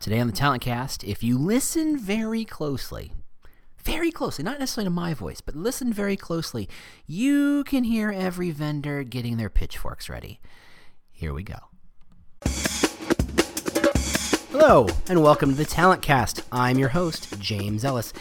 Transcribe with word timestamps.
Today 0.00 0.20
on 0.20 0.26
the 0.26 0.32
Talent 0.32 0.62
Cast, 0.62 1.02
if 1.04 1.24
you 1.24 1.36
listen 1.36 1.98
very 1.98 2.44
closely, 2.44 3.12
very 3.82 4.12
closely, 4.12 4.44
not 4.44 4.60
necessarily 4.60 4.86
to 4.86 4.90
my 4.90 5.14
voice, 5.14 5.40
but 5.40 5.56
listen 5.56 5.92
very 5.92 6.16
closely, 6.16 6.68
you 7.06 7.64
can 7.64 7.82
hear 7.82 8.12
every 8.12 8.50
vendor 8.50 9.02
getting 9.02 9.36
their 9.36 9.50
pitchforks 9.50 10.08
ready. 10.08 10.38
Here 11.10 11.32
we 11.32 11.42
go. 11.42 11.56
Hello, 14.50 14.86
and 15.08 15.22
welcome 15.22 15.50
to 15.50 15.56
the 15.56 15.64
Talent 15.64 16.02
Cast. 16.02 16.42
I'm 16.52 16.78
your 16.78 16.90
host, 16.90 17.40
James 17.40 17.84
Ellis. 17.84 18.12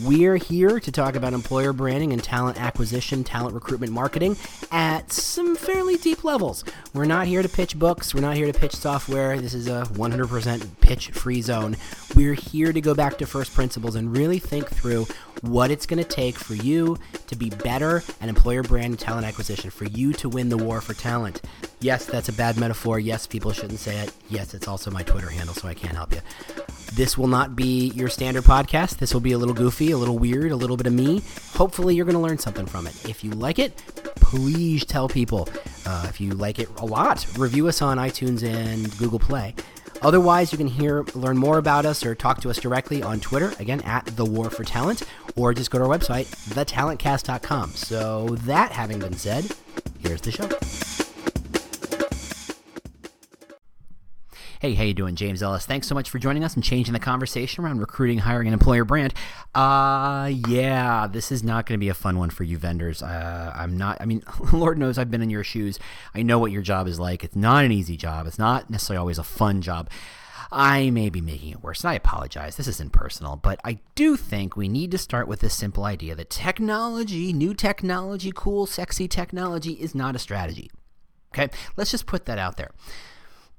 We're 0.00 0.36
here 0.36 0.78
to 0.78 0.92
talk 0.92 1.16
about 1.16 1.32
employer 1.32 1.72
branding 1.72 2.12
and 2.12 2.22
talent 2.22 2.60
acquisition, 2.60 3.24
talent 3.24 3.52
recruitment 3.52 3.92
marketing 3.92 4.36
at 4.70 5.10
some 5.12 5.56
fairly 5.56 5.96
deep 5.96 6.22
levels. 6.22 6.62
We're 6.94 7.04
not 7.04 7.26
here 7.26 7.42
to 7.42 7.48
pitch 7.48 7.76
books, 7.76 8.14
we're 8.14 8.20
not 8.20 8.36
here 8.36 8.46
to 8.46 8.56
pitch 8.56 8.76
software. 8.76 9.40
This 9.40 9.54
is 9.54 9.66
a 9.66 9.88
100% 9.94 10.80
pitch 10.80 11.08
free 11.10 11.42
zone. 11.42 11.76
We're 12.14 12.34
here 12.34 12.72
to 12.72 12.80
go 12.80 12.94
back 12.94 13.18
to 13.18 13.26
first 13.26 13.54
principles 13.54 13.94
and 13.94 14.16
really 14.16 14.38
think 14.38 14.68
through 14.68 15.06
what 15.42 15.70
it's 15.70 15.86
going 15.86 16.02
to 16.02 16.08
take 16.08 16.36
for 16.36 16.54
you 16.54 16.96
to 17.28 17.36
be 17.36 17.50
better 17.50 18.02
at 18.20 18.28
employer 18.28 18.62
brand 18.62 18.86
and 18.86 18.98
talent 18.98 19.26
acquisition, 19.26 19.70
for 19.70 19.84
you 19.84 20.12
to 20.14 20.28
win 20.28 20.48
the 20.48 20.56
war 20.56 20.80
for 20.80 20.94
talent. 20.94 21.42
Yes, 21.80 22.06
that's 22.06 22.28
a 22.28 22.32
bad 22.32 22.56
metaphor. 22.56 22.98
Yes, 22.98 23.26
people 23.26 23.52
shouldn't 23.52 23.78
say 23.78 23.98
it. 23.98 24.12
Yes, 24.28 24.54
it's 24.54 24.66
also 24.66 24.90
my 24.90 25.02
Twitter 25.02 25.30
handle, 25.30 25.54
so 25.54 25.68
I 25.68 25.74
can't 25.74 25.94
help 25.94 26.12
you. 26.12 26.20
This 26.94 27.16
will 27.16 27.28
not 27.28 27.54
be 27.54 27.90
your 27.90 28.08
standard 28.08 28.44
podcast. 28.44 28.96
This 28.98 29.14
will 29.14 29.20
be 29.20 29.32
a 29.32 29.38
little 29.38 29.54
goofy, 29.54 29.92
a 29.92 29.96
little 29.98 30.18
weird, 30.18 30.50
a 30.50 30.56
little 30.56 30.76
bit 30.76 30.86
of 30.86 30.92
me. 30.92 31.22
Hopefully, 31.54 31.94
you're 31.94 32.06
going 32.06 32.16
to 32.16 32.20
learn 32.20 32.38
something 32.38 32.66
from 32.66 32.86
it. 32.86 33.08
If 33.08 33.22
you 33.22 33.30
like 33.32 33.58
it, 33.58 33.76
please 34.16 34.84
tell 34.84 35.08
people. 35.08 35.48
Uh, 35.86 36.06
if 36.08 36.20
you 36.20 36.32
like 36.32 36.58
it 36.58 36.68
a 36.78 36.84
lot, 36.84 37.24
review 37.38 37.68
us 37.68 37.80
on 37.80 37.98
iTunes 37.98 38.42
and 38.42 38.96
Google 38.98 39.18
Play. 39.18 39.54
Otherwise, 40.02 40.52
you 40.52 40.58
can 40.58 40.66
hear, 40.66 41.04
learn 41.14 41.36
more 41.36 41.58
about 41.58 41.84
us 41.84 42.04
or 42.04 42.14
talk 42.14 42.40
to 42.40 42.50
us 42.50 42.58
directly 42.58 43.02
on 43.02 43.20
Twitter, 43.20 43.52
again, 43.58 43.80
at 43.82 44.06
The 44.06 44.24
War 44.24 44.50
for 44.50 44.64
Talent, 44.64 45.02
or 45.36 45.52
just 45.54 45.70
go 45.70 45.78
to 45.78 45.84
our 45.84 45.98
website, 45.98 46.26
thetalentcast.com. 46.50 47.70
So, 47.72 48.36
that 48.42 48.72
having 48.72 48.98
been 49.00 49.14
said, 49.14 49.50
here's 50.00 50.20
the 50.20 50.30
show. 50.30 51.07
Hey, 54.60 54.74
how 54.74 54.82
you 54.82 54.92
doing? 54.92 55.14
James 55.14 55.40
Ellis. 55.40 55.66
Thanks 55.66 55.86
so 55.86 55.94
much 55.94 56.10
for 56.10 56.18
joining 56.18 56.42
us 56.42 56.56
and 56.56 56.64
changing 56.64 56.92
the 56.92 56.98
conversation 56.98 57.64
around 57.64 57.78
recruiting, 57.78 58.18
hiring, 58.18 58.48
and 58.48 58.54
employer 58.54 58.84
brand. 58.84 59.14
Uh, 59.54 60.32
yeah, 60.48 61.06
this 61.06 61.30
is 61.30 61.44
not 61.44 61.64
going 61.64 61.78
to 61.78 61.80
be 61.80 61.88
a 61.88 61.94
fun 61.94 62.18
one 62.18 62.28
for 62.28 62.42
you 62.42 62.58
vendors. 62.58 63.00
Uh, 63.00 63.52
I'm 63.54 63.76
not, 63.76 63.98
I 64.00 64.04
mean, 64.04 64.24
Lord 64.52 64.76
knows 64.76 64.98
I've 64.98 65.12
been 65.12 65.22
in 65.22 65.30
your 65.30 65.44
shoes. 65.44 65.78
I 66.12 66.22
know 66.22 66.40
what 66.40 66.50
your 66.50 66.62
job 66.62 66.88
is 66.88 66.98
like. 66.98 67.22
It's 67.22 67.36
not 67.36 67.64
an 67.64 67.70
easy 67.70 67.96
job. 67.96 68.26
It's 68.26 68.38
not 68.38 68.68
necessarily 68.68 68.98
always 68.98 69.18
a 69.18 69.22
fun 69.22 69.62
job. 69.62 69.90
I 70.50 70.90
may 70.90 71.08
be 71.08 71.20
making 71.20 71.50
it 71.50 71.62
worse, 71.62 71.84
and 71.84 71.90
I 71.90 71.94
apologize. 71.94 72.56
This 72.56 72.66
isn't 72.66 72.92
personal, 72.92 73.36
but 73.36 73.60
I 73.62 73.78
do 73.94 74.16
think 74.16 74.56
we 74.56 74.66
need 74.66 74.90
to 74.90 74.98
start 74.98 75.28
with 75.28 75.38
this 75.38 75.54
simple 75.54 75.84
idea 75.84 76.16
that 76.16 76.30
technology, 76.30 77.32
new 77.32 77.54
technology, 77.54 78.32
cool, 78.34 78.66
sexy 78.66 79.06
technology 79.06 79.74
is 79.74 79.94
not 79.94 80.16
a 80.16 80.18
strategy. 80.18 80.68
Okay? 81.32 81.48
Let's 81.76 81.92
just 81.92 82.06
put 82.06 82.24
that 82.24 82.38
out 82.38 82.56
there. 82.56 82.72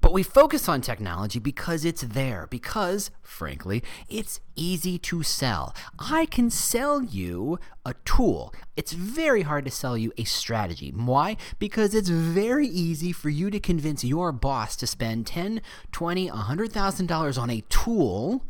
But 0.00 0.12
we 0.12 0.22
focus 0.22 0.68
on 0.68 0.80
technology 0.80 1.38
because 1.38 1.84
it's 1.84 2.02
there, 2.02 2.46
because, 2.50 3.10
frankly, 3.22 3.82
it's 4.08 4.40
easy 4.56 4.98
to 4.98 5.22
sell. 5.22 5.74
I 5.98 6.26
can 6.26 6.48
sell 6.50 7.02
you 7.02 7.58
a 7.84 7.94
tool. 8.04 8.54
It's 8.76 8.92
very 8.92 9.42
hard 9.42 9.64
to 9.66 9.70
sell 9.70 9.98
you 9.98 10.12
a 10.16 10.24
strategy. 10.24 10.90
Why? 10.90 11.36
Because 11.58 11.94
it's 11.94 12.08
very 12.08 12.66
easy 12.66 13.12
for 13.12 13.28
you 13.28 13.50
to 13.50 13.60
convince 13.60 14.02
your 14.02 14.32
boss 14.32 14.74
to 14.76 14.86
spend 14.86 15.26
10, 15.26 15.60
20, 15.92 16.30
$100,000 16.30 17.38
on 17.38 17.50
a 17.50 17.60
tool 17.68 18.44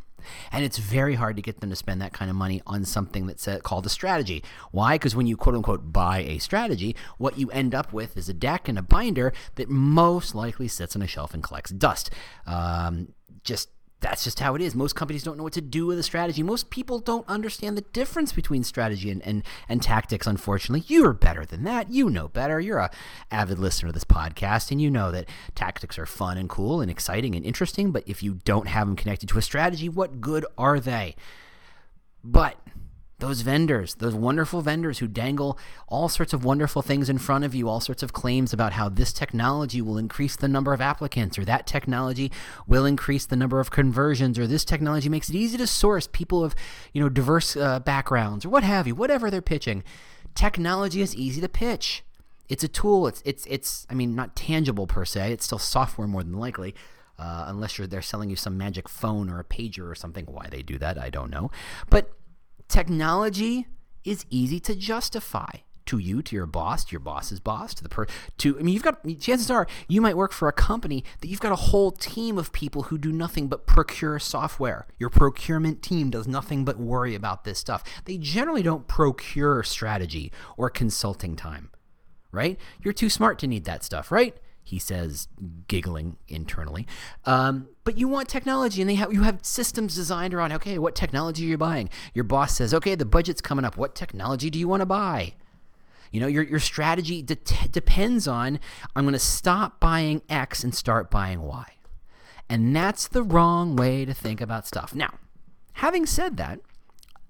and 0.53 0.65
it's 0.65 0.79
very 0.79 1.15
hard 1.15 1.37
to 1.37 1.43
get 1.43 1.61
them 1.61 1.71
to 1.71 1.77
spend 1.77 2.01
that 2.03 2.13
kind 2.13 2.31
of 2.31 2.37
money 2.37 2.63
on 2.67 2.85
something 2.85 3.27
that's 3.27 3.47
uh, 3.47 3.59
called 3.61 3.87
a 3.87 3.89
strategy. 3.89 4.43
Why? 4.71 4.95
Because 4.95 5.17
when 5.17 5.27
you 5.27 5.37
quote 5.37 5.55
unquote 5.55 5.93
buy 5.93 6.19
a 6.21 6.39
strategy, 6.39 6.97
what 7.19 7.39
you 7.39 7.51
end 7.51 7.75
up 7.75 7.93
with 7.93 8.17
is 8.17 8.29
a 8.29 8.35
deck 8.35 8.69
and 8.69 8.79
a 8.79 8.83
binder 8.83 9.33
that 9.57 9.69
most 9.69 10.35
likely 10.35 10.69
sits 10.69 10.95
on 10.97 11.03
a 11.03 11.07
shelf 11.07 11.35
and 11.35 11.43
collects 11.43 11.71
dust. 11.71 12.11
Um, 12.47 13.15
just 13.45 13.71
that's 14.01 14.25
just 14.25 14.41
how 14.41 14.55
it 14.55 14.63
is. 14.63 14.75
Most 14.75 14.95
companies 14.95 15.23
don't 15.23 15.37
know 15.37 15.43
what 15.43 15.53
to 15.53 15.61
do 15.61 15.87
with 15.87 15.99
a 15.99 16.03
strategy. 16.03 16.43
Most 16.43 16.71
people 16.71 16.99
don't 16.99 17.29
understand 17.29 17.77
the 17.77 17.83
difference 17.83 18.33
between 18.33 18.65
strategy 18.65 19.11
and, 19.11 19.23
and, 19.23 19.43
and 19.69 19.83
tactics, 19.83 20.27
unfortunately. 20.27 20.85
You're 20.89 21.13
better 21.13 21.45
than 21.45 21.65
that. 21.65 21.91
You 21.91 22.09
know 22.09 22.29
better. 22.29 22.59
You're 22.61 22.79
a 22.79 22.91
avid 23.31 23.59
listener 23.59 23.89
to 23.89 23.93
this 23.93 24.05
podcast, 24.05 24.71
and 24.71 24.81
you 24.81 24.91
know 24.91 25.13
that 25.13 25.29
tactics 25.55 25.99
are 25.99 26.07
fun 26.07 26.39
and 26.39 26.49
cool 26.49 26.81
and 26.81 26.91
exciting 26.91 27.35
and 27.35 27.45
interesting, 27.45 27.93
but 27.93 28.05
if 28.07 28.23
you 28.23 28.41
don't 28.45 28.69
have 28.69 28.87
them 28.87 28.97
connected 28.97 29.29
to 29.29 29.39
a 29.39 29.43
strategy, 29.43 29.89
what 29.89 30.21
good 30.21 30.47
are 30.57 30.81
they? 30.81 31.15
But 32.25 32.59
those 33.21 33.43
vendors, 33.43 33.95
those 33.97 34.15
wonderful 34.15 34.63
vendors 34.63 34.99
who 34.99 35.07
dangle 35.07 35.59
all 35.87 36.09
sorts 36.09 36.33
of 36.33 36.45
wonderful 36.45 36.83
things 36.83 37.09
in 37.09 37.19
front 37.19 37.45
of 37.45 37.55
you, 37.55 37.69
all 37.69 37.81
sorts 37.81 38.03
of 38.03 38.13
claims 38.13 38.53
about 38.53 38.73
how 38.73 38.89
this 38.89 39.13
technology 39.13 39.81
will 39.81 39.99
increase 39.99 40.37
the 40.37 40.49
number 40.49 40.73
of 40.73 40.81
applicants, 40.81 41.39
or 41.39 41.45
that 41.45 41.67
technology 41.67 42.33
will 42.67 42.85
increase 42.85 43.27
the 43.27 43.37
number 43.37 43.61
of 43.61 43.71
conversions, 43.71 44.39
or 44.39 44.47
this 44.47 44.65
technology 44.65 45.09
makes 45.09 45.29
it 45.29 45.37
easy 45.37 45.57
to 45.57 45.67
source 45.67 46.07
people 46.07 46.43
of 46.43 46.55
you 46.93 47.03
know 47.03 47.09
diverse 47.09 47.57
uh, 47.57 47.79
backgrounds, 47.81 48.45
or 48.45 48.49
what 48.49 48.65
have 48.65 48.87
you, 48.87 48.95
whatever 48.95 49.31
they're 49.31 49.43
pitching. 49.43 49.85
Technology 50.35 51.01
is 51.01 51.15
easy 51.15 51.41
to 51.41 51.49
pitch. 51.49 52.03
It's 52.49 52.65
a 52.65 52.69
tool. 52.69 53.07
It's 53.07 53.23
it's 53.25 53.47
it's. 53.47 53.87
I 53.89 53.95
mean, 53.95 54.15
not 54.15 54.35
tangible 54.35 54.87
per 54.87 55.05
se. 55.05 55.33
It's 55.33 55.45
still 55.45 55.59
software 55.59 56.09
more 56.09 56.23
than 56.23 56.35
likely. 56.35 56.75
Uh, 57.19 57.45
unless 57.49 57.77
you're, 57.77 57.87
they're 57.87 58.01
selling 58.01 58.31
you 58.31 58.37
some 58.37 58.57
magic 58.57 58.89
phone 58.89 59.29
or 59.29 59.39
a 59.39 59.45
pager 59.45 59.91
or 59.91 59.95
something. 59.95 60.25
Why 60.25 60.49
they 60.51 60.63
do 60.63 60.79
that, 60.79 60.97
I 60.97 61.11
don't 61.11 61.31
know. 61.31 61.51
But 61.91 62.11
technology 62.71 63.67
is 64.05 64.25
easy 64.31 64.61
to 64.61 64.75
justify 64.75 65.51
to 65.87 65.99
you, 65.99 66.23
to 66.23 66.37
your 66.37 66.47
boss, 66.47 66.85
to 66.85 66.93
your 66.93 67.01
boss's 67.01 67.41
boss, 67.41 67.75
to 67.75 67.83
the 67.83 67.89
per 67.89 68.07
to 68.39 68.57
I 68.59 68.63
mean 68.63 68.75
you've 68.75 68.85
got 68.85 69.05
chances 69.19 69.51
are 69.51 69.67
you 69.89 70.01
might 70.01 70.17
work 70.17 70.33
for 70.33 70.47
a 70.47 70.53
company 70.53 71.05
that 71.21 71.27
you've 71.27 71.41
got 71.41 71.51
a 71.51 71.57
whole 71.57 71.91
team 71.91 72.39
of 72.39 72.53
people 72.53 72.85
who 72.85 72.97
do 72.97 73.11
nothing 73.11 73.49
but 73.49 73.67
procure 73.67 74.21
software. 74.21 74.87
Your 74.99 75.11
procurement 75.11 75.83
team 75.83 76.11
does 76.11 76.29
nothing 76.29 76.65
but 76.65 76.79
worry 76.79 77.17
about 77.17 77.43
this 77.43 77.59
stuff. 77.59 77.83
They 78.05 78.19
generally 78.19 78.63
don't 78.63 78.87
procure 78.87 79.65
strategy 79.65 80.33
or 80.57 80.71
consulting 80.71 81.35
time. 81.35 81.71
Right? 82.31 82.57
You're 82.81 82.95
too 82.95 83.11
smart 83.11 83.41
to 83.41 83.49
need 83.49 83.65
that 83.65 83.83
stuff, 83.83 84.13
right? 84.13 84.37
He 84.71 84.79
says, 84.79 85.27
giggling 85.67 86.17
internally. 86.29 86.87
Um, 87.25 87.67
but 87.83 87.99
you 87.99 88.07
want 88.07 88.29
technology, 88.29 88.81
and 88.81 88.89
they 88.89 88.95
have 88.95 89.13
you 89.13 89.23
have 89.23 89.41
systems 89.43 89.97
designed 89.97 90.33
around. 90.33 90.53
Okay, 90.53 90.79
what 90.79 90.95
technology 90.95 91.45
are 91.47 91.49
you 91.49 91.59
buying? 91.59 91.91
Your 92.15 92.23
boss 92.23 92.55
says, 92.55 92.73
okay, 92.73 92.95
the 92.95 93.05
budget's 93.05 93.41
coming 93.41 93.65
up. 93.65 93.77
What 93.77 93.97
technology 93.97 94.49
do 94.49 94.61
you 94.61 94.69
want 94.69 94.83
to 94.83 94.87
buy? 94.87 95.35
You 96.13 96.21
know, 96.21 96.29
your 96.29 96.45
your 96.45 96.61
strategy 96.61 97.21
de- 97.21 97.37
depends 97.73 98.29
on 98.29 98.61
I'm 98.95 99.03
going 99.03 99.13
to 99.13 99.19
stop 99.19 99.81
buying 99.81 100.23
X 100.29 100.63
and 100.63 100.73
start 100.73 101.11
buying 101.11 101.43
Y, 101.43 101.67
and 102.49 102.75
that's 102.75 103.09
the 103.09 103.25
wrong 103.25 103.75
way 103.75 104.05
to 104.05 104.15
think 104.15 104.41
about 104.41 104.69
stuff. 104.69 104.95
Now, 104.95 105.15
having 105.73 106.07
said 106.07 106.37
that, 106.37 106.61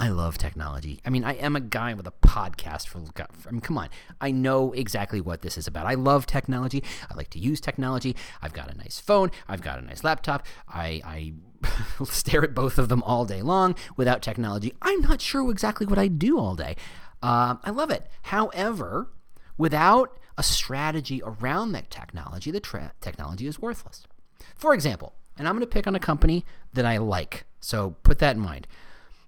I 0.00 0.08
love 0.08 0.38
technology. 0.38 0.98
I 1.04 1.10
mean, 1.10 1.24
I 1.24 1.34
am 1.34 1.54
a 1.54 1.60
guy 1.60 1.92
with 1.92 2.06
a 2.06 2.12
podcast 2.26 2.86
for. 2.88 3.02
I 3.46 3.50
mean, 3.50 3.60
come 3.60 3.76
on. 3.76 3.90
I 4.18 4.30
know 4.30 4.72
exactly 4.72 5.20
what 5.20 5.42
this 5.42 5.58
is 5.58 5.66
about. 5.66 5.84
I 5.84 5.92
love 5.92 6.24
technology. 6.24 6.82
I 7.10 7.14
like 7.14 7.28
to 7.30 7.38
use 7.38 7.60
technology. 7.60 8.16
I've 8.40 8.54
got 8.54 8.72
a 8.72 8.78
nice 8.78 8.98
phone. 8.98 9.30
I've 9.46 9.60
got 9.60 9.78
a 9.78 9.82
nice 9.82 10.02
laptop. 10.02 10.46
I, 10.66 11.02
I 11.04 12.04
stare 12.04 12.42
at 12.42 12.54
both 12.54 12.78
of 12.78 12.88
them 12.88 13.02
all 13.02 13.26
day 13.26 13.42
long. 13.42 13.74
Without 13.98 14.22
technology, 14.22 14.72
I'm 14.80 15.02
not 15.02 15.20
sure 15.20 15.50
exactly 15.50 15.86
what 15.86 15.98
I 15.98 16.08
do 16.08 16.38
all 16.38 16.56
day. 16.56 16.76
Uh, 17.22 17.56
I 17.62 17.68
love 17.68 17.90
it. 17.90 18.06
However, 18.22 19.10
without 19.58 20.18
a 20.38 20.42
strategy 20.42 21.20
around 21.22 21.72
that 21.72 21.90
technology, 21.90 22.50
the 22.50 22.60
tra- 22.60 22.94
technology 23.02 23.46
is 23.46 23.58
worthless. 23.58 24.06
For 24.54 24.72
example, 24.72 25.12
and 25.36 25.46
I'm 25.46 25.56
going 25.56 25.60
to 25.60 25.66
pick 25.66 25.86
on 25.86 25.94
a 25.94 26.00
company 26.00 26.46
that 26.72 26.86
I 26.86 26.96
like. 26.96 27.44
So 27.60 27.96
put 28.02 28.18
that 28.20 28.36
in 28.36 28.40
mind 28.40 28.66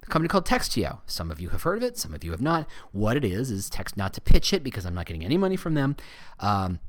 a 0.03 0.09
company 0.09 0.27
called 0.27 0.45
Textio. 0.45 0.99
Some 1.07 1.31
of 1.31 1.39
you 1.39 1.49
have 1.49 1.63
heard 1.63 1.77
of 1.77 1.83
it, 1.83 1.97
some 1.97 2.13
of 2.13 2.23
you 2.23 2.31
have 2.31 2.41
not. 2.41 2.67
What 2.91 3.17
it 3.17 3.25
is 3.25 3.49
is 3.49 3.69
text 3.69 3.97
not 3.97 4.13
to 4.13 4.21
pitch 4.21 4.53
it 4.53 4.63
because 4.63 4.85
I'm 4.85 4.95
not 4.95 5.05
getting 5.05 5.23
any 5.23 5.37
money 5.37 5.55
from 5.55 5.73
them. 5.73 5.95
Um, 6.39 6.79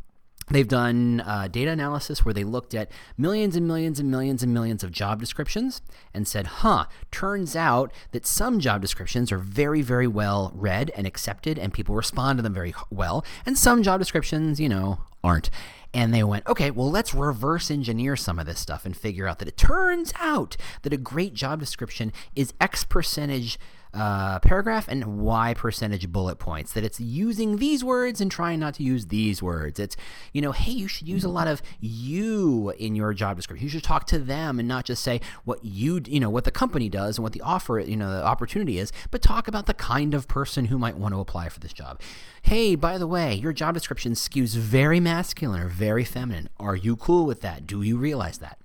They've 0.51 0.69
done 0.69 1.23
uh, 1.23 1.49
data 1.49 1.71
analysis 1.71 2.25
where 2.25 2.35
they 2.35 2.45
looked 2.45 2.75
at 2.75 2.91
millions 3.17 3.57
and 3.57 3.67
millions 3.67 3.99
and 3.99 4.11
millions 4.11 4.43
and 4.43 4.53
millions 4.53 4.85
of 4.85 4.93
job 4.93 5.19
descriptions 5.19 5.81
and 6.13 6.29
said, 6.29 6.47
huh, 6.47 6.85
turns 7.11 7.57
out 7.57 7.93
that 8.11 8.27
some 8.27 8.61
job 8.61 8.83
descriptions 8.83 9.33
are 9.33 9.39
very, 9.39 9.81
very 9.81 10.07
well 10.07 10.53
read 10.55 10.91
and 10.95 11.07
accepted 11.07 11.59
and 11.59 11.73
people 11.73 11.95
respond 11.95 12.39
to 12.39 12.43
them 12.43 12.53
very 12.53 12.75
well. 12.91 13.25
And 13.47 13.57
some 13.57 13.83
job 13.83 14.01
descriptions, 14.01 14.61
you 14.61 14.69
know, 14.69 14.99
aren't. 15.23 15.49
And 15.95 16.13
they 16.13 16.25
went, 16.25 16.47
okay, 16.49 16.73
well, 16.73 16.91
let's 16.91 17.15
reverse 17.15 17.71
engineer 17.71 18.17
some 18.17 18.41
of 18.41 18.47
this 18.47 18.59
stuff 18.59 18.85
and 18.85 18.97
figure 18.97 19.29
out 19.29 19.39
that 19.39 19.49
it 19.49 19.57
turns 19.57 20.13
out 20.19 20.57
that 20.83 20.93
a 20.93 20.97
great 20.99 21.35
job 21.35 21.61
description 21.61 22.13
is 22.35 22.53
X 22.61 22.83
percentage 22.83 23.59
uh, 23.95 24.39
paragraph 24.41 24.89
and 24.89 25.19
Y 25.19 25.55
percentage 25.55 26.11
bullet 26.11 26.39
points. 26.39 26.73
That 26.73 26.85
it's 26.85 27.01
using 27.01 27.59
these 27.59 27.85
words 27.85 28.21
and 28.21 28.31
trying 28.31 28.61
not 28.61 28.75
to 28.75 28.83
use 28.83 29.07
these 29.07 29.43
words. 29.43 29.79
It's, 29.79 29.97
you 30.33 30.43
know, 30.43 30.53
hey, 30.53 30.73
you 30.73 30.89
should 30.89 31.09
use 31.09 31.25
a 31.25 31.29
lot 31.29 31.47
of 31.47 31.63
you 31.81 32.71
in 32.79 32.95
your 32.95 33.15
job 33.15 33.37
description. 33.37 33.65
You 33.65 33.71
should 33.71 33.85
talk 33.85 34.07
to 34.09 34.19
them 34.19 34.59
and 34.59 34.69
not 34.69 34.85
just 34.85 35.03
say 35.03 35.21
what 35.45 35.65
you, 35.65 36.01
you 36.07 36.21
know, 36.21 36.31
what 36.31 36.45
the 36.45 36.51
company 36.51 36.89
does 36.89 37.19
and 37.19 37.23
what 37.23 37.33
the 37.33 37.41
offer, 37.41 37.79
you 37.79 37.97
know, 37.97 38.11
the 38.11 38.25
opportunity 38.25 38.79
is, 38.79 38.93
but 39.11 39.23
talk 39.23 39.49
about 39.49 39.67
the 39.67 39.75
kind 39.75 40.15
of 40.15 40.29
person 40.29 40.67
who 40.67 40.79
might 40.79 40.97
want 40.97 41.15
to 41.15 41.21
apply 41.21 41.49
for 41.49 41.61
this 41.61 41.73
job. 41.73 42.01
Hey, 42.43 42.75
by 42.75 42.99
the 42.99 43.07
way, 43.07 43.35
your 43.35 43.53
job 43.53 43.75
description 43.75 44.13
skews 44.13 44.57
very 44.57 45.01
masculine 45.01 45.61
or 45.61 45.69
very 45.69 46.05
feminine. 46.05 46.49
Are 46.59 46.77
you 46.77 46.97
cool 46.97 47.25
with 47.25 47.41
that? 47.41 47.67
Do 47.67 47.83
you 47.83 47.97
realize 47.97 48.39
that? 48.39 48.59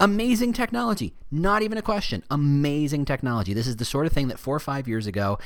Amazing 0.00 0.54
technology. 0.54 1.14
Not 1.30 1.62
even 1.62 1.76
a 1.76 1.82
question. 1.82 2.24
Amazing 2.30 3.04
technology. 3.04 3.52
This 3.52 3.66
is 3.66 3.76
the 3.76 3.84
sort 3.84 4.06
of 4.06 4.12
thing 4.12 4.28
that 4.28 4.38
four 4.38 4.56
or 4.56 4.60
five 4.60 4.88
years 4.88 5.06
ago 5.06 5.38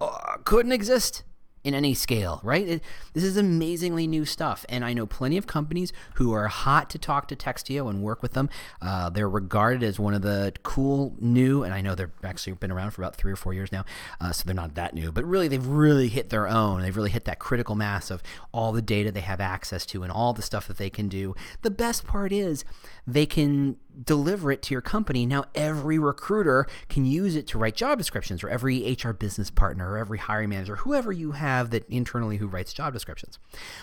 uh, 0.00 0.36
couldn't 0.44 0.72
exist 0.72 1.24
in 1.64 1.74
any 1.74 1.94
scale, 1.94 2.40
right? 2.42 2.66
It, 2.66 2.82
this 3.12 3.22
is 3.22 3.36
amazingly 3.36 4.06
new 4.06 4.24
stuff. 4.24 4.66
And 4.68 4.84
I 4.84 4.92
know 4.92 5.06
plenty 5.06 5.36
of 5.36 5.46
companies 5.46 5.92
who 6.14 6.32
are 6.32 6.48
hot 6.48 6.90
to 6.90 6.98
talk 6.98 7.28
to 7.28 7.36
Textio 7.36 7.88
and 7.88 8.02
work 8.02 8.22
with 8.22 8.32
them. 8.32 8.50
Uh, 8.80 9.10
they're 9.10 9.28
regarded 9.28 9.82
as 9.82 9.98
one 9.98 10.14
of 10.14 10.22
the 10.22 10.52
cool 10.62 11.14
new, 11.20 11.62
and 11.62 11.72
I 11.72 11.80
know 11.80 11.94
they've 11.94 12.10
actually 12.24 12.54
been 12.54 12.72
around 12.72 12.90
for 12.90 13.02
about 13.02 13.14
three 13.14 13.32
or 13.32 13.36
four 13.36 13.54
years 13.54 13.70
now, 13.70 13.84
uh, 14.20 14.32
so 14.32 14.42
they're 14.44 14.54
not 14.54 14.74
that 14.74 14.94
new, 14.94 15.12
but 15.12 15.24
really 15.24 15.48
they've 15.48 15.66
really 15.66 16.08
hit 16.08 16.30
their 16.30 16.48
own. 16.48 16.82
They've 16.82 16.96
really 16.96 17.10
hit 17.10 17.24
that 17.26 17.38
critical 17.38 17.74
mass 17.74 18.10
of 18.10 18.22
all 18.52 18.72
the 18.72 18.82
data 18.82 19.12
they 19.12 19.20
have 19.20 19.40
access 19.40 19.86
to 19.86 20.02
and 20.02 20.10
all 20.10 20.32
the 20.32 20.42
stuff 20.42 20.66
that 20.66 20.78
they 20.78 20.90
can 20.90 21.08
do. 21.08 21.34
The 21.62 21.70
best 21.70 22.04
part 22.04 22.32
is 22.32 22.64
they 23.06 23.26
can 23.26 23.76
deliver 24.04 24.50
it 24.52 24.62
to 24.62 24.74
your 24.74 24.80
company. 24.80 25.26
Now, 25.26 25.44
every 25.54 25.98
recruiter 25.98 26.66
can 26.88 27.04
use 27.04 27.36
it 27.36 27.46
to 27.48 27.58
write 27.58 27.76
job 27.76 27.98
descriptions, 27.98 28.42
or 28.42 28.48
every 28.48 28.96
HR 29.02 29.12
business 29.12 29.50
partner, 29.50 29.92
or 29.92 29.98
every 29.98 30.18
hiring 30.18 30.50
manager, 30.50 30.76
whoever 30.76 31.12
you 31.12 31.32
have 31.32 31.70
that 31.70 31.88
internally 31.88 32.38
who 32.38 32.46
writes 32.46 32.72
job 32.72 32.92
descriptions. 32.92 33.38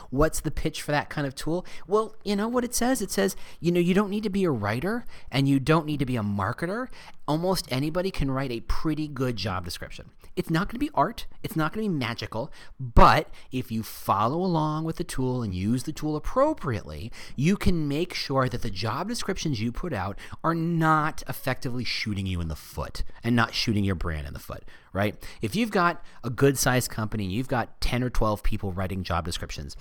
What's 0.09 0.39
the 0.39 0.51
pitch 0.51 0.81
for 0.81 0.91
that 0.91 1.09
kind 1.09 1.27
of 1.27 1.35
tool? 1.35 1.65
Well, 1.88 2.15
you 2.23 2.35
know 2.35 2.47
what 2.47 2.63
it 2.63 2.73
says? 2.73 3.01
It 3.01 3.11
says, 3.11 3.35
you 3.59 3.71
know, 3.71 3.79
you 3.79 3.94
don't 3.94 4.09
need 4.09 4.23
to 4.23 4.29
be 4.29 4.44
a 4.44 4.51
writer 4.51 5.06
and 5.31 5.47
you 5.47 5.59
don't 5.59 5.85
need 5.85 6.00
to 6.00 6.06
be 6.06 6.15
a 6.15 6.23
marketer. 6.23 6.88
Almost 7.27 7.71
anybody 7.71 8.12
can 8.12 8.31
write 8.31 8.51
a 8.51 8.62
pretty 8.62 9.07
good 9.07 9.35
job 9.35 9.65
description. 9.65 10.09
It's 10.35 10.50
not 10.50 10.67
going 10.67 10.75
to 10.75 10.79
be 10.79 10.91
art, 10.94 11.25
it's 11.44 11.57
not 11.57 11.73
going 11.73 11.85
to 11.85 11.91
be 11.91 11.97
magical, 11.97 12.50
but 12.79 13.29
if 13.51 13.73
you 13.73 13.83
follow 13.83 14.38
along 14.38 14.85
with 14.85 14.95
the 14.95 15.03
tool 15.03 15.44
and 15.44 15.53
use 15.53 15.83
the 15.83 15.91
tool 15.91 16.15
appropriately, 16.15 17.12
you 17.35 17.57
can 17.57 17.89
make 17.89 18.13
sure 18.13 18.47
that 18.47 18.62
the 18.62 18.69
job 18.69 19.09
descriptions 19.09 19.59
you 19.59 19.73
put 19.73 19.91
out 19.91 19.99
are 20.44 20.56
not 20.56 21.24
effectively 21.28 21.84
shooting 21.84 22.25
you 22.25 22.42
in 22.42 22.48
the 22.48 22.56
foot 22.56 23.04
and 23.24 23.36
not 23.36 23.54
shooting 23.54 23.84
your 23.84 23.96
brand 23.96 24.28
in 24.28 24.34
the 24.34 24.40
foot, 24.40 24.63
right? 24.94 25.16
If 25.42 25.56
you've 25.56 25.72
got 25.72 26.04
a 26.24 26.30
good 26.30 26.57
sized 26.57 26.90
company, 26.90 27.25
you've 27.25 27.48
got 27.48 27.80
10 27.81 28.04
or 28.04 28.10
12 28.10 28.44
people 28.44 28.72
writing 28.72 29.04
job 29.04 29.25
descriptions, 29.25 29.75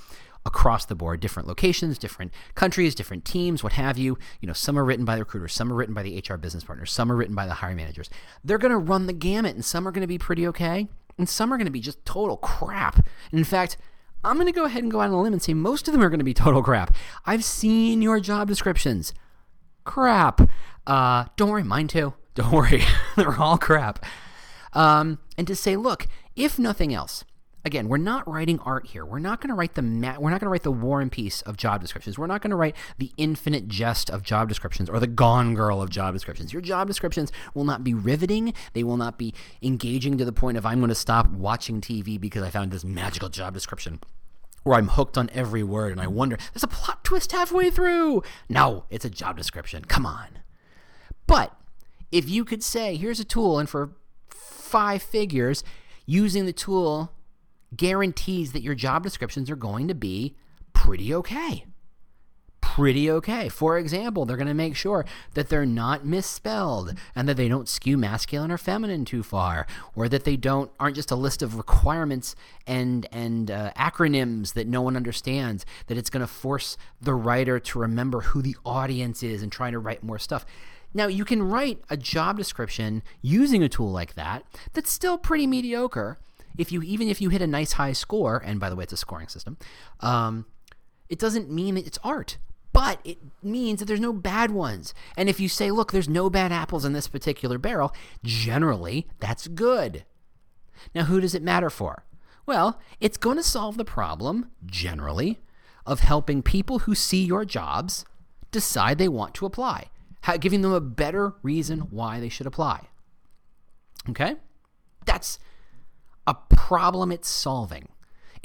across 0.47 0.85
the 0.87 0.95
board, 0.95 1.21
different 1.21 1.47
locations, 1.47 1.99
different 1.99 2.33
countries, 2.55 2.95
different 2.95 3.25
teams, 3.25 3.63
what 3.63 3.75
have 3.75 3.99
you. 3.99 4.19
You 4.41 4.47
know, 4.47 4.53
some 4.53 4.79
are 4.79 4.85
written 4.85 5.05
by 5.05 5.15
the 5.15 5.23
recruiters, 5.23 5.53
some 5.53 5.73
are 5.73 5.77
written 5.77 5.95
by 5.95 6.03
the 6.03 6.23
HR 6.27 6.37
business 6.37 6.65
partners, 6.65 6.91
some 6.91 7.13
are 7.13 7.17
written 7.17 7.35
by 7.35 7.47
the 7.47 7.55
hiring 7.55 7.77
managers. 7.77 8.09
They're 8.43 8.59
going 8.59 8.73
to 8.73 8.79
run 8.79 9.07
the 9.07 9.13
gamut, 9.13 9.55
and 9.55 9.65
some 9.65 9.87
are 9.87 9.91
going 9.91 10.03
to 10.03 10.09
be 10.09 10.19
pretty 10.19 10.47
okay, 10.49 10.89
and 11.17 11.29
some 11.29 11.53
are 11.53 11.57
going 11.57 11.67
to 11.67 11.73
be 11.73 11.81
just 11.81 12.05
total 12.05 12.37
crap. 12.37 12.97
And 13.31 13.39
in 13.39 13.45
fact, 13.45 13.77
I'm 14.25 14.37
going 14.37 14.47
to 14.47 14.53
go 14.53 14.65
ahead 14.65 14.83
and 14.83 14.91
go 14.91 15.01
out 15.01 15.09
on 15.09 15.15
a 15.15 15.23
limb 15.23 15.33
and 15.33 15.43
say 15.43 15.55
most 15.55 15.87
of 15.87 15.93
them 15.93 16.03
are 16.03 16.09
going 16.09 16.19
to 16.19 16.25
be 16.25 16.35
total 16.35 16.63
crap. 16.63 16.95
I've 17.25 17.45
seen 17.45 18.03
your 18.03 18.19
job 18.19 18.49
descriptions. 18.49 19.13
Crap. 19.89 20.43
Uh, 20.87 21.25
don't 21.37 21.49
worry, 21.49 21.65
mine 21.65 21.89
too. 21.89 22.13
Don't 22.35 22.53
worry. 22.53 22.85
They're 23.17 23.41
all 23.41 23.57
crap. 23.57 24.05
Um, 24.75 25.19
and 25.39 25.47
to 25.47 25.57
say, 25.57 25.77
look, 25.77 26.07
if 26.37 26.59
nothing 26.59 26.93
else, 26.95 27.25
again, 27.65 27.89
we're 27.89 27.97
not 27.97 28.29
writing 28.29 28.61
art 28.61 28.89
here. 28.89 29.05
We're 29.05 29.19
not 29.19 29.41
going 29.41 29.49
to 29.49 29.55
write 29.55 29.77
the 29.77 29.83
ma- 29.83 30.19
we're 30.19 30.29
not 30.29 30.41
going 30.41 30.47
to 30.47 30.51
write 30.51 30.63
the 30.63 30.71
War 30.71 31.01
and 31.01 31.11
Peace 31.11 31.41
of 31.43 31.57
job 31.57 31.81
descriptions. 31.81 32.19
We're 32.19 32.27
not 32.27 32.43
going 32.43 32.51
to 32.51 32.57
write 32.57 32.77
the 32.99 33.13
infinite 33.17 33.67
jest 33.67 34.11
of 34.11 34.23
job 34.23 34.49
descriptions 34.49 34.91
or 34.91 35.01
the 35.01 35.07
Gone 35.07 35.55
Girl 35.55 35.81
of 35.81 35.89
job 35.89 36.13
descriptions. 36.13 36.53
Your 36.53 36.63
job 36.63 36.87
descriptions 36.87 37.33
will 37.55 37.65
not 37.65 37.83
be 37.83 37.95
riveting. 37.95 38.53
They 38.75 38.85
will 38.85 38.99
not 38.99 39.19
be 39.19 39.33
engaging 39.63 40.19
to 40.19 40.25
the 40.27 40.33
point 40.33 40.59
of 40.59 40.67
I'm 40.67 40.81
going 40.81 40.91
to 40.91 40.95
stop 40.95 41.29
watching 41.31 41.81
TV 41.81 42.21
because 42.21 42.43
I 42.43 42.51
found 42.51 42.73
this 42.73 42.85
magical 42.85 43.31
job 43.31 43.55
description. 43.55 44.01
Where 44.69 44.77
I'm 44.77 44.89
hooked 44.89 45.17
on 45.17 45.31
every 45.33 45.63
word 45.63 45.93
and 45.93 46.01
I 46.01 46.09
wonder, 46.09 46.37
there's 46.53 46.63
a 46.63 46.69
plot 46.69 47.03
twist 47.03 47.33
halfway 47.33 47.71
through. 47.71 48.23
No, 48.51 48.85
it's 48.91 49.07
a 49.07 49.09
job 49.09 49.39
description. 49.39 49.83
Come 49.87 50.05
on. 50.05 50.41
But 51.27 51.57
if 52.13 52.29
you 52.29 52.45
could 52.45 52.63
say, 52.63 52.95
here's 52.97 53.19
a 53.19 53.25
tool, 53.25 53.59
and 53.59 53.67
for 53.67 53.93
five 54.29 55.03
figures, 55.03 55.65
using 56.05 56.45
the 56.45 56.53
tool 56.53 57.13
guarantees 57.75 58.53
that 58.53 58.61
your 58.61 58.75
job 58.75 59.03
descriptions 59.03 59.49
are 59.49 59.57
going 59.57 59.89
to 59.89 59.95
be 59.95 60.37
pretty 60.75 61.15
okay. 61.15 61.65
Pretty 62.79 63.11
okay. 63.11 63.49
For 63.49 63.77
example, 63.77 64.25
they're 64.25 64.37
going 64.37 64.47
to 64.47 64.55
make 64.55 64.77
sure 64.77 65.05
that 65.35 65.49
they're 65.49 65.67
not 65.67 66.07
misspelled 66.07 66.95
and 67.13 67.29
that 67.29 67.37
they 67.37 67.49
don't 67.49 67.69
skew 67.69 67.99
masculine 67.99 68.53
or 68.53 68.57
feminine 68.57 69.05
too 69.05 69.25
far, 69.25 69.67
or 69.97 70.09
that 70.09 70.23
they 70.23 70.37
don't 70.37 70.71
aren't 70.79 70.95
just 70.95 71.11
a 71.11 71.17
list 71.17 71.43
of 71.43 71.57
requirements 71.57 72.37
and 72.69 73.09
and 73.11 73.51
uh, 73.51 73.73
acronyms 73.77 74.53
that 74.53 74.69
no 74.69 74.81
one 74.81 74.97
understands. 74.97 75.67
That 75.89 75.99
it's 75.99 76.09
going 76.09 76.21
to 76.21 76.29
force 76.29 76.77
the 77.03 77.15
writer 77.15 77.59
to 77.59 77.81
remember 77.81 78.21
who 78.21 78.43
the 78.43 78.55
audience 78.65 79.25
is 79.25 79.43
and 79.43 79.51
try 79.51 79.73
to 79.73 79.79
write 79.81 80.05
more 80.05 80.21
stuff. 80.21 80.47
Now, 80.95 81.09
you 81.09 81.25
can 81.25 81.43
write 81.43 81.81
a 81.91 81.97
job 81.97 82.37
description 82.37 83.03
using 83.21 83.65
a 83.65 83.69
tool 83.69 83.91
like 83.91 84.15
that 84.15 84.45
that's 84.73 84.93
still 84.93 85.19
pretty 85.19 85.49
mediocre, 85.49 86.17
if 86.57 86.71
you 86.71 86.83
even 86.83 87.09
if 87.09 87.21
you 87.21 87.31
hit 87.31 87.43
a 87.43 87.47
nice 87.49 87.73
high 87.73 87.93
score, 87.93 88.41
and 88.47 88.61
by 88.61 88.71
the 88.71 88.77
way, 88.77 88.85
it's 88.85 88.93
a 88.93 88.97
scoring 88.97 89.27
system, 89.27 89.57
um, 89.99 90.47
it 91.09 91.19
doesn't 91.19 91.51
mean 91.51 91.77
it's 91.77 91.99
art. 92.05 92.39
But 92.79 93.01
it 93.03 93.19
means 93.43 93.81
that 93.81 93.87
there's 93.87 93.99
no 93.99 94.13
bad 94.13 94.53
ones. 94.53 94.95
And 95.17 95.29
if 95.29 95.41
you 95.41 95.49
say, 95.49 95.73
look, 95.73 95.91
there's 95.91 96.09
no 96.09 96.31
bad 96.31 96.53
apples 96.53 96.85
in 96.85 96.93
this 96.93 97.09
particular 97.09 97.59
barrel, 97.59 97.93
generally 98.23 99.09
that's 99.19 99.49
good. 99.49 100.05
Now, 100.95 101.03
who 101.03 101.21
does 101.21 101.35
it 101.35 101.43
matter 101.43 101.71
for? 101.71 102.05
Well, 102.47 102.79
it's 103.01 103.17
going 103.17 103.37
to 103.37 103.43
solve 103.43 103.79
the 103.79 103.85
problem, 103.85 104.53
generally, 104.65 105.41
of 105.87 105.99
helping 105.99 106.41
people 106.41 106.79
who 106.81 106.95
see 106.95 107.25
your 107.25 107.45
jobs 107.45 108.05
decide 108.53 108.99
they 108.99 109.09
want 109.09 109.35
to 109.35 109.47
apply, 109.47 109.91
giving 110.39 110.63
them 110.63 110.73
a 110.73 110.81
better 110.81 111.35
reason 111.43 111.81
why 111.91 112.21
they 112.21 112.29
should 112.29 112.47
apply. 112.47 112.87
Okay? 114.09 114.37
That's 115.05 115.41
a 116.29 116.35
problem 116.49 117.11
it's 117.11 117.29
solving. 117.29 117.89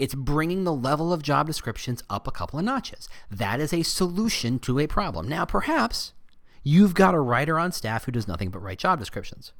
It's 0.03 0.15
bringing 0.15 0.65
the 0.65 0.73
level 0.73 1.13
of 1.13 1.23
job 1.23 1.47
descriptions 1.47 2.03
up 2.09 2.27
a 2.27 2.31
couple 2.31 2.59
of 2.59 2.65
notches. 2.65 3.07
That 3.31 3.61
is 3.61 3.71
a 3.71 3.83
solution 3.83 4.59
to 4.59 4.77
a 4.77 4.85
problem. 4.85 5.29
Now, 5.29 5.45
perhaps 5.45 6.11
you've 6.61 6.94
got 6.94 7.13
a 7.13 7.21
writer 7.21 7.57
on 7.57 7.71
staff 7.71 8.03
who 8.03 8.11
does 8.11 8.27
nothing 8.27 8.50
but 8.50 8.61
write 8.61 8.79
job 8.79 9.00
descriptions. 9.00 9.53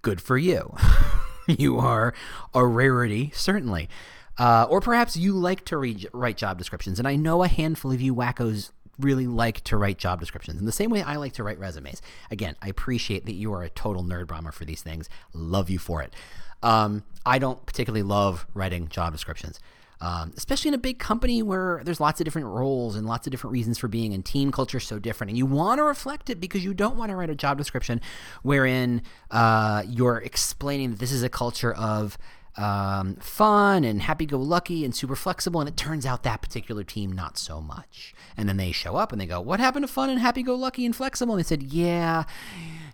Good 0.00 0.22
for 0.22 0.38
you. 0.38 0.74
you 1.46 1.78
are 1.78 2.14
a 2.54 2.64
rarity, 2.64 3.32
certainly. 3.34 3.90
Uh, 4.38 4.66
or 4.70 4.80
perhaps 4.80 5.14
you 5.14 5.34
like 5.34 5.66
to 5.66 5.76
read, 5.76 6.08
write 6.14 6.38
job 6.38 6.56
descriptions, 6.56 6.98
and 6.98 7.06
I 7.06 7.16
know 7.16 7.42
a 7.42 7.48
handful 7.48 7.92
of 7.92 8.00
you 8.00 8.14
wackos 8.14 8.70
really 8.98 9.26
like 9.26 9.60
to 9.64 9.76
write 9.76 9.98
job 9.98 10.20
descriptions 10.20 10.58
in 10.58 10.64
the 10.64 10.72
same 10.72 10.90
way 10.90 11.02
I 11.02 11.16
like 11.16 11.34
to 11.34 11.44
write 11.44 11.58
resumes. 11.58 12.00
Again, 12.30 12.56
I 12.62 12.68
appreciate 12.68 13.26
that 13.26 13.34
you 13.34 13.52
are 13.52 13.62
a 13.62 13.68
total 13.68 14.04
nerd 14.04 14.28
bomber 14.28 14.52
for 14.52 14.64
these 14.64 14.80
things. 14.80 15.10
Love 15.34 15.68
you 15.68 15.78
for 15.78 16.02
it. 16.02 16.14
Um, 16.62 17.04
I 17.24 17.38
don't 17.38 17.64
particularly 17.66 18.02
love 18.02 18.46
writing 18.54 18.88
job 18.88 19.12
descriptions. 19.12 19.60
Um, 20.02 20.32
especially 20.34 20.68
in 20.68 20.74
a 20.74 20.78
big 20.78 20.98
company 20.98 21.42
where 21.42 21.82
there's 21.84 22.00
lots 22.00 22.22
of 22.22 22.24
different 22.24 22.48
roles 22.48 22.96
and 22.96 23.06
lots 23.06 23.26
of 23.26 23.32
different 23.32 23.52
reasons 23.52 23.76
for 23.76 23.86
being, 23.86 24.14
and 24.14 24.24
team 24.24 24.50
culture 24.50 24.78
is 24.78 24.84
so 24.84 24.98
different. 24.98 25.28
And 25.28 25.36
you 25.36 25.44
want 25.44 25.78
to 25.78 25.84
reflect 25.84 26.30
it 26.30 26.40
because 26.40 26.64
you 26.64 26.72
don't 26.72 26.96
want 26.96 27.10
to 27.10 27.16
write 27.16 27.28
a 27.28 27.34
job 27.34 27.58
description 27.58 28.00
wherein 28.42 29.02
uh, 29.30 29.82
you're 29.86 30.16
explaining 30.16 30.92
that 30.92 31.00
this 31.00 31.12
is 31.12 31.22
a 31.22 31.28
culture 31.28 31.74
of 31.74 32.16
um, 32.56 33.16
fun 33.16 33.84
and 33.84 34.02
happy 34.02 34.26
go 34.26 34.38
lucky 34.38 34.84
and 34.84 34.94
super 34.94 35.16
flexible. 35.16 35.60
And 35.60 35.68
it 35.68 35.76
turns 35.76 36.04
out 36.04 36.22
that 36.24 36.42
particular 36.42 36.84
team, 36.84 37.12
not 37.12 37.38
so 37.38 37.60
much. 37.60 38.14
And 38.36 38.48
then 38.48 38.56
they 38.56 38.72
show 38.72 38.96
up 38.96 39.12
and 39.12 39.20
they 39.20 39.26
go, 39.26 39.40
What 39.40 39.60
happened 39.60 39.84
to 39.86 39.92
fun 39.92 40.10
and 40.10 40.20
happy 40.20 40.42
go 40.42 40.54
lucky 40.54 40.84
and 40.84 40.94
flexible? 40.94 41.34
And 41.34 41.44
they 41.44 41.46
said, 41.46 41.62
Yeah 41.62 42.24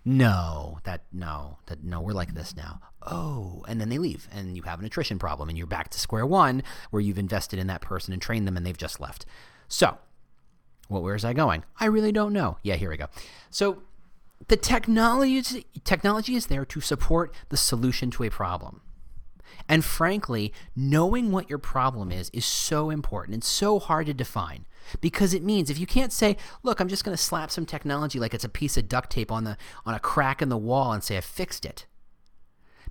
no, 0.08 0.78
that 0.84 1.02
no, 1.12 1.58
that 1.66 1.82
no, 1.82 2.00
we're 2.00 2.12
like 2.12 2.32
this 2.32 2.56
now. 2.56 2.80
Oh, 3.02 3.64
and 3.66 3.80
then 3.80 3.88
they 3.88 3.98
leave, 3.98 4.28
and 4.32 4.56
you 4.56 4.62
have 4.62 4.78
an 4.78 4.86
attrition 4.86 5.18
problem, 5.18 5.48
and 5.48 5.58
you're 5.58 5.66
back 5.66 5.88
to 5.90 5.98
square 5.98 6.24
one 6.24 6.62
where 6.90 7.02
you've 7.02 7.18
invested 7.18 7.58
in 7.58 7.66
that 7.66 7.80
person 7.80 8.12
and 8.12 8.22
trained 8.22 8.46
them, 8.46 8.56
and 8.56 8.64
they've 8.64 8.76
just 8.76 9.00
left. 9.00 9.26
So, 9.66 9.98
well, 10.88 11.02
where's 11.02 11.24
I 11.24 11.32
going? 11.32 11.64
I 11.80 11.86
really 11.86 12.12
don't 12.12 12.32
know. 12.32 12.58
Yeah, 12.62 12.76
here 12.76 12.88
we 12.88 12.96
go. 12.96 13.06
So, 13.50 13.82
the 14.46 14.56
technology 14.56 15.66
technology 15.82 16.36
is 16.36 16.46
there 16.46 16.64
to 16.64 16.80
support 16.80 17.34
the 17.48 17.56
solution 17.56 18.12
to 18.12 18.22
a 18.22 18.30
problem. 18.30 18.82
And 19.68 19.84
frankly, 19.84 20.52
knowing 20.74 21.32
what 21.32 21.48
your 21.48 21.58
problem 21.58 22.12
is 22.12 22.30
is 22.30 22.44
so 22.44 22.90
important 22.90 23.34
and 23.34 23.44
so 23.44 23.78
hard 23.78 24.06
to 24.06 24.14
define 24.14 24.66
because 25.00 25.34
it 25.34 25.42
means 25.42 25.70
if 25.70 25.78
you 25.78 25.86
can't 25.86 26.12
say, 26.12 26.36
"Look, 26.62 26.80
I'm 26.80 26.88
just 26.88 27.04
going 27.04 27.16
to 27.16 27.22
slap 27.22 27.50
some 27.50 27.66
technology 27.66 28.20
like 28.20 28.34
it's 28.34 28.44
a 28.44 28.48
piece 28.48 28.76
of 28.76 28.88
duct 28.88 29.10
tape 29.10 29.32
on 29.32 29.44
the 29.44 29.56
on 29.84 29.94
a 29.94 30.00
crack 30.00 30.40
in 30.40 30.48
the 30.48 30.56
wall 30.56 30.92
and 30.92 31.02
say 31.02 31.16
I 31.16 31.20
fixed 31.20 31.64
it." 31.64 31.86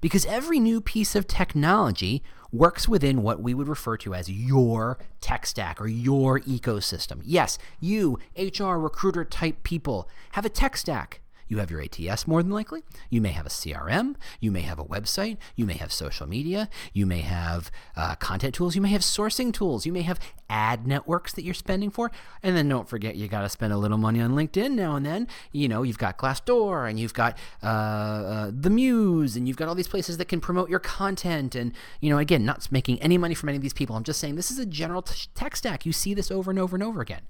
Because 0.02 0.26
every 0.26 0.60
new 0.60 0.82
piece 0.82 1.16
of 1.16 1.28
technology 1.28 2.22
works 2.52 2.88
within 2.88 3.22
what 3.22 3.42
we 3.42 3.54
would 3.54 3.68
refer 3.68 3.98
to 3.98 4.14
as 4.14 4.30
your 4.30 4.98
tech 5.22 5.46
stack 5.46 5.82
or 5.82 5.88
your 5.88 6.40
ecosystem. 6.42 7.22
Yes, 7.24 7.58
you, 7.80 8.20
HR, 8.38 8.76
recruiter 8.76 9.26
type 9.26 9.64
people, 9.64 10.10
have 10.34 10.46
a 10.46 10.50
tech 10.50 10.78
stack. 10.78 11.22
You 11.48 11.60
have 11.60 11.70
your 11.70 11.82
ATS 11.82 12.28
more 12.28 12.42
than 12.42 12.52
likely. 12.52 12.84
You 13.10 13.22
may 13.22 13.30
have 13.30 13.46
a 13.46 13.50
CRM. 13.50 14.16
You 14.40 14.52
may 14.52 14.62
have 14.62 14.80
a 14.80 14.84
website. 14.84 15.38
You 15.56 15.66
may 15.66 15.74
have 15.74 15.92
social 15.92 16.28
media. 16.28 16.70
You 16.94 17.06
may 17.06 17.22
have 17.22 17.72
uh, 17.96 18.16
content 18.16 18.56
tools. 18.56 18.75
You 18.75 18.82
may 18.82 18.90
have 18.90 19.02
sourcing 19.02 19.54
tools. 19.54 19.86
You 19.86 19.94
may 19.94 20.02
have 20.02 20.20
ad 20.50 20.88
networks 20.88 21.34
that 21.34 21.44
you're 21.44 21.54
spending 21.54 21.90
for. 21.92 22.12
And 22.42 22.58
then 22.58 22.68
don't 22.68 22.90
forget, 22.90 23.16
you 23.16 23.28
got 23.28 23.42
to 23.42 23.50
spend 23.50 23.74
a 23.74 23.78
little 23.78 23.98
money 23.98 24.22
on 24.22 24.32
LinkedIn 24.32 24.72
now 24.72 24.96
and 24.96 25.06
then. 25.06 25.28
You 25.52 25.68
know, 25.68 25.84
you've 25.84 25.98
got 25.98 26.18
Glassdoor 26.18 26.90
and 26.90 27.00
you've 27.00 27.14
got 27.14 27.38
uh, 27.62 27.66
uh, 27.68 28.52
The 28.52 28.70
Muse 28.70 29.36
and 29.36 29.48
you've 29.48 29.58
got 29.58 29.68
all 29.68 29.75
these 29.75 29.88
places 29.88 30.18
that 30.18 30.25
can 30.25 30.42
promote 30.42 30.70
your 30.70 30.80
content. 30.80 31.56
And, 31.56 31.74
you 32.02 32.10
know, 32.10 32.18
again, 32.18 32.44
not 32.44 32.72
making 32.72 33.02
any 33.02 33.18
money 33.18 33.36
from 33.36 33.50
any 33.50 33.58
of 33.58 33.62
these 33.62 33.74
people. 33.74 33.96
I'm 33.96 34.04
just 34.04 34.20
saying 34.20 34.36
this 34.36 34.52
is 34.52 34.60
a 34.60 34.66
general 34.66 35.04
t- 35.04 35.28
tech 35.36 35.56
stack. 35.56 35.86
You 35.86 35.92
see 35.92 36.14
this 36.14 36.32
over 36.32 36.50
and 36.50 36.60
over 36.60 36.75
and 36.75 36.84
over 36.84 37.02
again. 37.02 37.22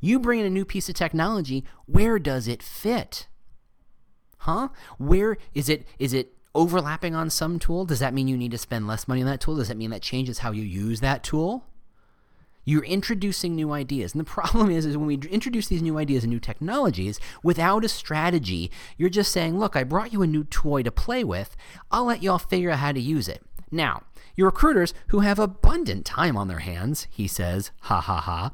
You 0.00 0.18
bring 0.18 0.40
in 0.40 0.46
a 0.46 0.50
new 0.50 0.64
piece 0.64 0.88
of 0.88 0.96
technology, 0.96 1.64
where 1.86 2.18
does 2.18 2.48
it 2.48 2.60
fit? 2.60 3.28
Huh? 4.42 4.70
Where 4.98 5.36
is 5.54 5.68
it 5.68 5.86
is 6.00 6.12
it 6.12 6.34
overlapping 6.52 7.14
on 7.14 7.30
some 7.30 7.60
tool? 7.60 7.84
Does 7.84 8.00
that 8.00 8.12
mean 8.12 8.26
you 8.26 8.36
need 8.36 8.50
to 8.50 8.58
spend 8.58 8.88
less 8.88 9.06
money 9.06 9.20
on 9.20 9.26
that 9.28 9.40
tool? 9.40 9.54
Does 9.54 9.68
that 9.68 9.76
mean 9.76 9.90
that 9.90 10.02
changes 10.02 10.38
how 10.38 10.50
you 10.50 10.64
use 10.64 11.00
that 11.00 11.22
tool? 11.22 11.64
You're 12.64 12.84
introducing 12.84 13.54
new 13.54 13.70
ideas. 13.70 14.14
And 14.14 14.20
the 14.20 14.24
problem 14.24 14.68
is, 14.68 14.84
is 14.84 14.96
when 14.96 15.06
we 15.06 15.14
introduce 15.14 15.68
these 15.68 15.80
new 15.80 15.96
ideas 15.96 16.24
and 16.24 16.32
new 16.32 16.40
technologies 16.40 17.20
without 17.44 17.84
a 17.84 17.88
strategy, 17.88 18.68
you're 18.96 19.08
just 19.08 19.30
saying, 19.30 19.60
look, 19.60 19.76
I 19.76 19.84
brought 19.84 20.12
you 20.12 20.22
a 20.22 20.26
new 20.26 20.42
toy 20.42 20.82
to 20.82 20.90
play 20.90 21.22
with. 21.22 21.56
I'll 21.92 22.06
let 22.06 22.22
y'all 22.22 22.38
figure 22.38 22.70
out 22.70 22.80
how 22.80 22.90
to 22.90 23.00
use 23.00 23.28
it. 23.28 23.42
Now, 23.70 24.02
your 24.34 24.46
recruiters 24.46 24.92
who 25.08 25.20
have 25.20 25.38
abundant 25.38 26.04
time 26.04 26.36
on 26.36 26.48
their 26.48 26.60
hands, 26.60 27.06
he 27.10 27.28
says, 27.28 27.70
ha 27.82 28.00
ha 28.00 28.20
ha, 28.20 28.50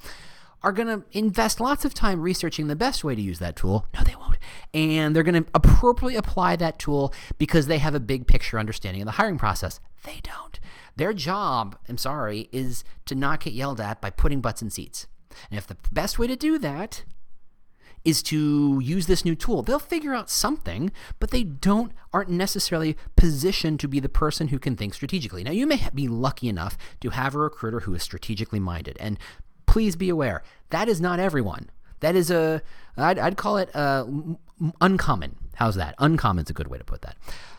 are 0.63 0.73
going 0.73 0.89
to 0.89 1.05
invest 1.17 1.61
lots 1.61 1.85
of 1.85 1.95
time 1.95 2.21
researching 2.21 2.67
the 2.67 2.77
best 2.77 3.05
way 3.05 3.15
to 3.15 3.23
use 3.23 3.39
that 3.39 3.57
tool. 3.57 3.87
No, 3.95 4.03
they 4.03 4.15
won't. 4.17 4.39
And 4.75 5.15
they're 5.15 5.23
going 5.23 5.45
to 5.45 5.51
appropriately 5.55 6.17
apply 6.17 6.57
that 6.57 6.79
tool 6.79 7.13
because 7.39 7.67
they 7.67 7.79
have 7.79 7.95
a 7.95 8.01
big 8.01 8.27
picture 8.27 8.59
understanding 8.59 9.03
of 9.03 9.07
the 9.07 9.13
hiring 9.13 9.39
process. 9.39 9.81
They 10.05 10.21
don't. 10.23 10.59
Their 10.97 11.13
job, 11.13 11.79
I'm 11.89 11.99
sorry, 11.99 12.49
is 12.51 12.83
to 13.07 13.15
not 13.15 13.41
get 13.41 13.53
yelled 13.53 13.81
at 13.81 14.01
by 14.01 14.11
putting 14.11 14.41
butts 14.41 14.63
in 14.63 14.71
seats. 14.71 15.07
And 15.51 15.59
if 15.59 15.67
the 15.67 15.77
best 15.93 16.19
way 16.19 16.27
to 16.27 16.37
do 16.37 16.59
that 16.59 17.05
is 18.05 18.23
to 18.23 18.81
use 18.83 19.07
this 19.07 19.25
new 19.25 19.35
tool. 19.35 19.63
They'll 19.63 19.79
figure 19.79 20.15
out 20.15 20.31
something, 20.31 20.91
but 21.19 21.31
they 21.31 21.43
don't 21.43 21.93
aren't 22.13 22.31
necessarily 22.31 22.97
positioned 23.17 23.81
to 23.81 23.89
be 23.89 24.01
the 24.01 24.09
person 24.09 24.49
who 24.49 24.59
can 24.59 24.77
think 24.77 24.95
strategically. 24.95 25.45
Now, 25.45 25.51
you 25.51 25.67
may 25.67 25.89
be 25.95 26.09
lucky 26.09 26.49
enough 26.49 26.79
to 27.01 27.11
have 27.11 27.35
a 27.35 27.39
recruiter 27.39 27.81
who 27.81 27.95
is 27.95 28.03
strategically 28.03 28.61
minded, 28.61 28.97
and 28.99 29.19
please 29.69 29.95
be 29.95 30.09
aware 30.09 30.43
that 30.71 30.89
is 30.89 31.01
not 31.01 31.21
everyone. 31.21 31.71
That 32.01 32.15
is 32.15 32.31
a, 32.31 32.63
I'd, 32.97 33.19
I'd 33.19 33.37
call 33.37 33.57
it 33.59 33.75
uh, 33.75 34.07
uncommon. 34.81 35.37
How's 35.57 35.77
that? 35.77 35.95
Uncommon 35.99 36.45
is 36.45 36.51
a 36.51 36.55
good 36.55 36.69
way 36.69 36.79
to 36.79 36.85
put 36.85 37.03
that. 37.03 37.17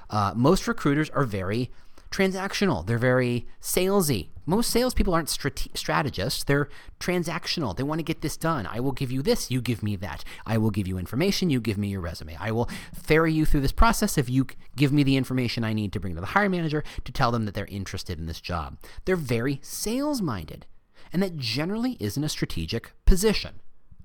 Uh, 0.09 0.33
most 0.35 0.67
recruiters 0.67 1.09
are 1.11 1.23
very 1.23 1.71
transactional. 2.11 2.85
They're 2.85 2.97
very 2.97 3.45
salesy. 3.61 4.29
Most 4.45 4.71
salespeople 4.71 5.13
aren't 5.13 5.29
strate- 5.29 5.67
strategists. 5.75 6.43
They're 6.43 6.69
transactional. 6.99 7.75
They 7.75 7.83
want 7.83 7.99
to 7.99 8.03
get 8.03 8.21
this 8.21 8.37
done. 8.37 8.65
I 8.65 8.79
will 8.79 8.93
give 8.93 9.11
you 9.11 9.21
this. 9.21 9.51
You 9.51 9.61
give 9.61 9.83
me 9.83 9.95
that. 9.97 10.23
I 10.45 10.57
will 10.57 10.71
give 10.71 10.87
you 10.87 10.97
information. 10.97 11.51
You 11.51 11.59
give 11.59 11.77
me 11.77 11.89
your 11.89 12.01
resume. 12.01 12.35
I 12.39 12.51
will 12.51 12.69
ferry 12.93 13.33
you 13.33 13.45
through 13.45 13.61
this 13.61 13.71
process 13.71 14.17
if 14.17 14.29
you 14.29 14.47
give 14.75 14.91
me 14.91 15.03
the 15.03 15.17
information 15.17 15.63
I 15.63 15.73
need 15.73 15.93
to 15.93 15.99
bring 15.99 16.15
to 16.15 16.21
the 16.21 16.27
hiring 16.27 16.51
manager 16.51 16.83
to 17.03 17.11
tell 17.11 17.31
them 17.31 17.45
that 17.45 17.53
they're 17.53 17.65
interested 17.65 18.17
in 18.17 18.25
this 18.25 18.41
job. 18.41 18.77
They're 19.05 19.15
very 19.15 19.59
sales 19.61 20.21
minded 20.21 20.65
and 21.11 21.21
that 21.23 21.37
generally 21.37 21.97
isn't 21.99 22.23
a 22.23 22.29
strategic 22.29 22.93
position. 23.05 23.61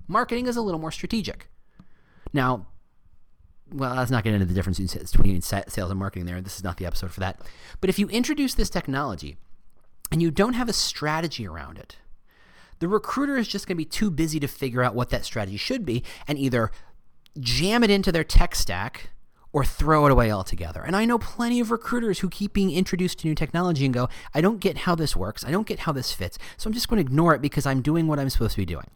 Marketing 0.07 0.47
is 0.47 0.57
a 0.57 0.61
little 0.61 0.79
more 0.79 0.91
strategic. 0.91 1.49
Now, 2.33 2.67
well, 3.71 3.95
let's 3.95 4.11
not 4.11 4.23
get 4.23 4.33
into 4.33 4.45
the 4.45 4.53
difference 4.53 4.79
between 4.79 5.41
sales 5.41 5.77
and 5.77 5.99
marketing 5.99 6.25
there. 6.25 6.41
This 6.41 6.57
is 6.57 6.63
not 6.63 6.77
the 6.77 6.85
episode 6.85 7.11
for 7.11 7.19
that. 7.21 7.41
But 7.81 7.89
if 7.89 7.97
you 7.97 8.07
introduce 8.09 8.53
this 8.53 8.69
technology 8.69 9.37
and 10.11 10.21
you 10.21 10.31
don't 10.31 10.53
have 10.53 10.69
a 10.69 10.73
strategy 10.73 11.47
around 11.47 11.77
it, 11.77 11.97
the 12.79 12.87
recruiter 12.87 13.37
is 13.37 13.47
just 13.47 13.67
going 13.67 13.75
to 13.75 13.81
be 13.81 13.85
too 13.85 14.11
busy 14.11 14.39
to 14.39 14.47
figure 14.47 14.83
out 14.83 14.95
what 14.95 15.09
that 15.09 15.25
strategy 15.25 15.57
should 15.57 15.85
be 15.85 16.03
and 16.27 16.37
either 16.37 16.71
jam 17.39 17.83
it 17.83 17.89
into 17.89 18.11
their 18.11 18.23
tech 18.23 18.53
stack 18.55 19.09
or 19.55 19.63
throw 19.63 20.05
it 20.05 20.11
away 20.11 20.29
altogether. 20.29 20.83
And 20.83 20.97
I 20.97 21.05
know 21.05 21.17
plenty 21.17 21.61
of 21.61 21.71
recruiters 21.71 22.19
who 22.19 22.27
keep 22.27 22.51
being 22.51 22.71
introduced 22.71 23.19
to 23.19 23.27
new 23.29 23.33
technology 23.33 23.85
and 23.85 23.93
go, 23.93 24.09
I 24.33 24.41
don't 24.41 24.59
get 24.59 24.79
how 24.79 24.95
this 24.95 25.15
works. 25.15 25.45
I 25.45 25.51
don't 25.51 25.65
get 25.65 25.79
how 25.79 25.93
this 25.93 26.11
fits. 26.11 26.37
So 26.57 26.67
I'm 26.67 26.73
just 26.73 26.89
going 26.89 27.01
to 27.01 27.09
ignore 27.09 27.33
it 27.33 27.41
because 27.41 27.65
I'm 27.65 27.81
doing 27.81 28.05
what 28.07 28.19
I'm 28.19 28.29
supposed 28.29 28.55
to 28.55 28.61
be 28.61 28.65
doing. 28.65 28.89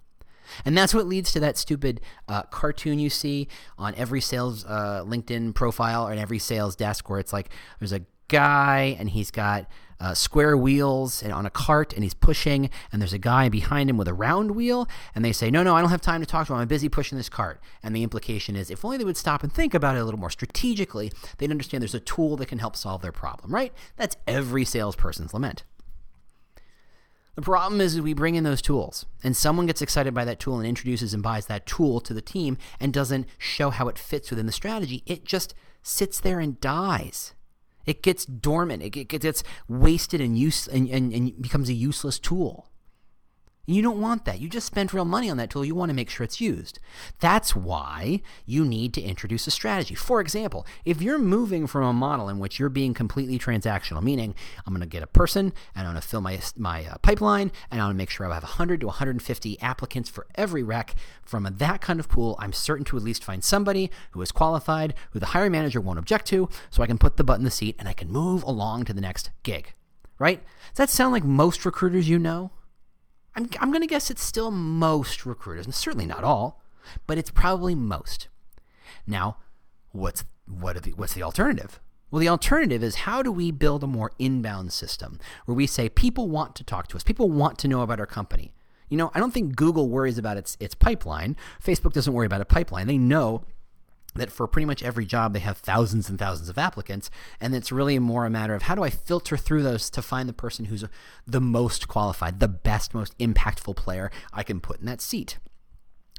And 0.66 0.78
that's 0.78 0.94
what 0.94 1.08
leads 1.08 1.32
to 1.32 1.40
that 1.40 1.58
stupid 1.58 2.02
uh, 2.28 2.42
cartoon 2.44 3.00
you 3.00 3.10
see 3.10 3.48
on 3.78 3.96
every 3.96 4.20
sales 4.20 4.66
uh, 4.66 5.06
LinkedIn 5.08 5.56
profile 5.56 6.06
or 6.06 6.12
in 6.12 6.20
every 6.20 6.40
sales 6.40 6.76
desk 6.76 7.10
where 7.10 7.22
it's 7.22 7.32
like 7.32 7.52
there's 7.80 7.94
a 7.94 8.02
guy 8.28 8.98
and 9.00 9.12
he's 9.12 9.32
got 9.32 9.66
uh, 10.00 10.14
square 10.14 10.56
wheels 10.56 11.22
and 11.22 11.34
on 11.34 11.46
a 11.46 11.50
cart 11.50 11.94
and 11.94 12.04
he's 12.04 12.14
pushing 12.14 12.70
and 12.92 13.02
there's 13.02 13.14
a 13.14 13.20
guy 13.20 13.50
behind 13.50 13.90
him 13.90 13.98
with 13.98 14.08
a 14.08 14.14
round 14.14 14.52
wheel 14.52 14.88
and 15.14 15.26
they 15.26 15.32
say 15.32 15.52
no 15.52 15.64
no 15.64 15.76
i 15.76 15.82
don't 15.82 15.90
have 15.90 16.02
time 16.02 16.22
to 16.22 16.26
talk 16.26 16.48
to 16.48 16.54
him. 16.54 16.60
I'm 16.60 16.68
busy 16.68 16.90
pushing 16.90 17.18
this 17.18 17.30
cart. 17.30 17.62
And 17.84 17.96
the 17.96 18.04
implication 18.04 18.56
is 18.56 18.70
if 18.70 18.84
only 18.86 18.98
they 18.98 19.04
would 19.04 19.18
stop 19.18 19.44
and 19.44 19.52
think 19.52 19.74
about 19.74 19.96
it 19.96 20.00
a 20.00 20.06
little 20.06 20.20
more 20.20 20.30
strategically 20.30 21.12
they'd 21.38 21.52
understand 21.52 21.82
there's 21.82 21.96
a 21.96 22.00
tool 22.00 22.38
that 22.38 22.48
can 22.48 22.60
help 22.60 22.76
solve 22.76 23.02
their 23.02 23.12
problem 23.12 23.54
right? 23.54 23.74
That's 23.98 24.18
every 24.28 24.66
salesperson's 24.66 25.34
lament. 25.34 25.64
The 27.36 27.42
problem 27.42 27.80
is 27.80 28.02
we 28.02 28.14
bring 28.14 28.36
in 28.36 28.44
those 28.44 28.62
tools 28.62 29.06
and 29.24 29.36
someone 29.36 29.66
gets 29.66 29.82
excited 29.82 30.14
by 30.14 30.26
that 30.26 30.42
tool 30.42 30.58
and 30.58 30.68
introduces 30.68 31.14
and 31.14 31.24
buys 31.24 31.46
that 31.46 31.66
tool 31.66 32.02
to 32.02 32.14
the 32.14 32.22
team 32.22 32.58
and 32.82 32.92
doesn't 32.92 33.28
show 33.38 33.70
how 33.70 33.88
it 33.88 33.98
fits 33.98 34.30
within 34.30 34.46
the 34.46 34.52
strategy. 34.52 35.04
It 35.06 35.24
just 35.24 35.56
sits 35.82 36.20
there 36.20 36.42
and 36.42 36.60
dies 36.60 37.34
it 37.90 38.04
gets 38.04 38.24
dormant. 38.24 38.84
It 38.84 38.92
gets 39.08 39.44
wasted 39.68 40.22
and, 40.22 40.38
use, 40.38 40.68
and, 40.68 40.88
and, 40.90 41.12
and 41.12 41.42
becomes 41.42 41.70
a 41.70 41.74
useless 41.74 42.20
tool. 42.20 42.70
You 43.76 43.84
don't 43.84 44.02
want 44.02 44.26
that. 44.26 44.40
You 44.40 44.50
just 44.50 44.66
spent 44.66 44.94
real 44.94 45.06
money 45.06 45.30
on 45.30 45.38
that 45.38 45.52
tool. 45.52 45.64
You 45.64 45.76
want 45.76 45.90
to 45.90 45.96
make 45.96 46.10
sure 46.10 46.24
it's 46.24 46.42
used. 46.42 46.80
That's 47.20 47.56
why 47.56 48.22
you 48.46 48.66
need 48.66 48.96
to 48.96 49.02
introduce 49.02 49.46
a 49.46 49.52
strategy. 49.52 49.94
For 49.94 50.20
example, 50.22 50.66
if 50.86 51.04
you're 51.04 51.20
moving 51.20 51.68
from 51.68 51.84
a 51.84 51.94
model 51.94 52.30
in 52.30 52.40
which 52.40 52.58
you're 52.58 52.70
being 52.70 52.96
completely 52.96 53.38
transactional, 53.38 54.02
meaning 54.02 54.34
I'm 54.66 54.74
going 54.74 54.82
to 54.82 54.88
get 54.88 55.04
a 55.04 55.08
person 55.08 55.54
and 55.76 55.86
I'm 55.86 55.94
going 55.94 56.02
to 56.02 56.08
fill 56.08 56.22
my, 56.22 56.40
my 56.58 56.86
uh, 56.86 56.98
pipeline 57.04 57.52
and 57.70 57.80
I'm 57.80 57.88
going 57.88 57.96
to 57.96 57.98
make 57.98 58.10
sure 58.10 58.26
I 58.26 58.34
have 58.34 58.42
100 58.42 58.80
to 58.82 58.88
150 58.88 59.62
applicants 59.62 60.10
for 60.10 60.26
every 60.34 60.64
rec, 60.64 60.96
from 61.22 61.48
that 61.58 61.80
kind 61.80 62.00
of 62.00 62.10
pool, 62.10 62.36
I'm 62.40 62.54
certain 62.54 62.86
to 62.86 62.98
at 62.98 63.04
least 63.04 63.24
find 63.24 63.44
somebody 63.44 63.92
who 64.12 64.22
is 64.24 64.32
qualified, 64.32 64.96
who 65.12 65.20
the 65.20 65.28
hiring 65.28 65.52
manager 65.52 65.80
won't 65.80 66.00
object 66.00 66.26
to, 66.28 66.50
so 66.72 66.82
I 66.82 66.88
can 66.88 66.98
put 66.98 67.18
the 67.18 67.24
butt 67.24 67.38
in 67.38 67.46
the 67.46 67.52
seat 67.52 67.76
and 67.78 67.88
I 67.88 67.94
can 67.94 68.12
move 68.12 68.42
along 68.42 68.86
to 68.86 68.94
the 68.94 69.02
next 69.02 69.30
gig. 69.44 69.74
Right? 70.18 70.44
Does 70.70 70.78
that 70.78 70.90
sound 70.90 71.14
like 71.14 71.24
most 71.24 71.64
recruiters 71.66 72.10
you 72.10 72.18
know? 72.18 72.50
I'm, 73.36 73.50
I'm 73.60 73.70
going 73.70 73.82
to 73.82 73.88
guess 73.88 74.10
it's 74.10 74.24
still 74.24 74.52
most 74.52 75.26
recruiters, 75.26 75.66
and 75.66 75.76
certainly 75.76 76.06
not 76.06 76.24
all, 76.24 76.62
but 77.08 77.18
it's 77.18 77.32
probably 77.32 77.76
most. 77.76 78.28
Now, 79.06 79.38
what's, 79.92 80.24
what 80.48 80.82
the, 80.84 80.92
what's 80.92 81.14
the 81.14 81.24
alternative? 81.24 81.80
Well, 82.12 82.20
the 82.20 82.30
alternative 82.30 82.84
is 82.84 82.96
how 82.96 83.22
do 83.22 83.32
we 83.32 83.52
build 83.52 83.84
a 83.84 83.88
more 83.88 84.12
inbound 84.18 84.74
system 84.74 85.20
where 85.46 85.56
we 85.56 85.68
say 85.68 85.90
people 85.90 86.28
want 86.28 86.56
to 86.56 86.64
talk 86.64 86.88
to 86.88 86.96
us, 86.96 87.04
people 87.04 87.30
want 87.30 87.60
to 87.60 87.68
know 87.68 87.82
about 87.82 88.00
our 88.00 88.08
company. 88.08 88.54
You 88.90 88.98
know, 88.98 89.12
I 89.14 89.20
don't 89.20 89.32
think 89.32 89.56
Google 89.56 89.88
worries 89.90 90.18
about 90.18 90.38
its, 90.38 90.58
its 90.60 90.74
pipeline. 90.74 91.36
Facebook 91.64 91.94
doesn't 91.94 92.12
worry 92.12 92.26
about 92.26 92.42
a 92.42 92.46
pipeline. 92.46 92.88
They 92.88 92.98
know 92.98 93.44
that 94.20 94.32
for 94.32 94.48
pretty 94.48 94.66
much 94.66 94.84
every 94.84 95.06
job 95.06 95.34
they 95.34 95.40
have 95.40 95.58
thousands 95.58 96.10
and 96.10 96.20
thousands 96.20 96.50
of 96.50 96.58
applicants 96.58 97.10
and 97.40 97.56
it's 97.56 97.72
really 97.72 97.98
more 98.00 98.26
a 98.26 98.30
matter 98.30 98.54
of 98.54 98.64
how 98.64 98.76
do 98.76 98.84
i 98.84 98.90
filter 98.90 99.36
through 99.36 99.64
those 99.64 99.90
to 99.90 100.02
find 100.02 100.30
the 100.30 100.34
person 100.34 100.66
who's 100.66 100.86
the 101.26 101.42
most 101.42 101.88
qualified 101.88 102.40
the 102.40 102.48
best 102.48 102.94
most 102.94 103.18
impactful 103.18 103.76
player 103.76 104.12
i 104.34 104.44
can 104.44 104.60
put 104.60 104.80
in 104.80 104.86
that 104.86 105.02
seat 105.02 105.40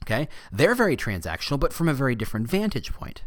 okay 0.02 0.28
they're 0.50 0.74
very 0.74 0.96
transactional 0.96 1.60
but 1.60 1.72
from 1.72 1.88
a 1.88 1.94
very 1.94 2.14
different 2.14 2.48
vantage 2.48 2.92
point 2.92 3.22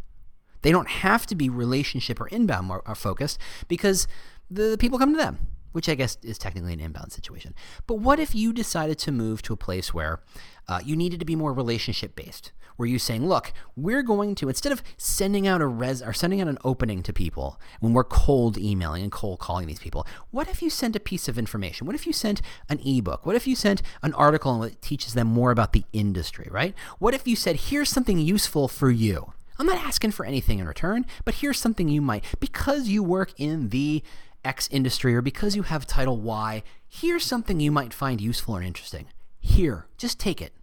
they 0.61 0.71
don't 0.71 0.89
have 0.89 1.25
to 1.25 1.35
be 1.35 1.49
relationship 1.49 2.19
or 2.19 2.27
inbound 2.27 2.71
uh, 2.85 2.93
focused 2.93 3.37
because 3.67 4.07
the 4.49 4.77
people 4.79 4.99
come 4.99 5.11
to 5.11 5.17
them 5.17 5.39
which 5.73 5.89
I 5.89 5.95
guess 5.95 6.17
is 6.23 6.37
technically 6.37 6.73
an 6.73 6.79
inbound 6.79 7.11
situation. 7.11 7.53
But 7.87 7.95
what 7.95 8.19
if 8.19 8.33
you 8.33 8.53
decided 8.53 8.97
to 8.99 9.11
move 9.11 9.41
to 9.41 9.53
a 9.53 9.57
place 9.57 9.93
where 9.93 10.21
uh, 10.69 10.79
you 10.85 10.95
needed 10.95 11.19
to 11.19 11.25
be 11.25 11.35
more 11.35 11.51
relationship 11.51 12.15
based? 12.15 12.53
Where 12.75 12.87
you 12.87 12.99
saying, 12.99 13.27
look, 13.27 13.53
we're 13.75 14.03
going 14.03 14.35
to, 14.35 14.49
instead 14.49 14.71
of 14.71 14.83
sending 14.97 15.47
out 15.47 15.61
a 15.61 15.67
res 15.67 16.01
or 16.01 16.13
sending 16.13 16.41
out 16.41 16.47
an 16.47 16.57
opening 16.63 17.03
to 17.03 17.13
people 17.13 17.59
when 17.79 17.93
we're 17.93 18.03
cold 18.03 18.57
emailing 18.57 19.03
and 19.03 19.11
cold 19.11 19.39
calling 19.39 19.67
these 19.67 19.79
people, 19.79 20.05
what 20.31 20.47
if 20.47 20.61
you 20.61 20.69
sent 20.69 20.95
a 20.95 20.99
piece 20.99 21.27
of 21.27 21.37
information? 21.37 21.87
What 21.87 21.95
if 21.95 22.07
you 22.07 22.13
sent 22.13 22.41
an 22.69 22.79
ebook? 22.85 23.25
What 23.25 23.35
if 23.35 23.47
you 23.47 23.55
sent 23.55 23.81
an 24.01 24.13
article 24.13 24.59
that 24.59 24.81
teaches 24.81 25.13
them 25.13 25.27
more 25.27 25.51
about 25.51 25.73
the 25.73 25.85
industry, 25.93 26.47
right? 26.51 26.73
What 26.99 27.13
if 27.13 27.27
you 27.27 27.35
said, 27.35 27.55
here's 27.55 27.89
something 27.89 28.19
useful 28.19 28.67
for 28.67 28.91
you? 28.91 29.33
I'm 29.59 29.67
not 29.67 29.77
asking 29.77 30.11
for 30.11 30.25
anything 30.25 30.59
in 30.59 30.67
return, 30.67 31.05
but 31.25 31.35
here's 31.35 31.59
something 31.59 31.87
you 31.87 32.01
might, 32.01 32.23
because 32.39 32.87
you 32.87 33.03
work 33.03 33.33
in 33.37 33.69
the 33.69 34.03
X 34.43 34.67
industry 34.71 35.15
or 35.15 35.21
because 35.21 35.55
you 35.55 35.63
have 35.63 35.87
title 35.87 36.17
Y, 36.17 36.63
here's 36.87 37.23
something 37.23 37.59
you 37.59 37.71
might 37.71 37.93
find 37.93 38.19
useful 38.19 38.55
and 38.55 38.65
interesting. 38.65 39.05
Here, 39.39 39.87
just 39.97 40.19
take 40.19 40.41
it. 40.41 40.53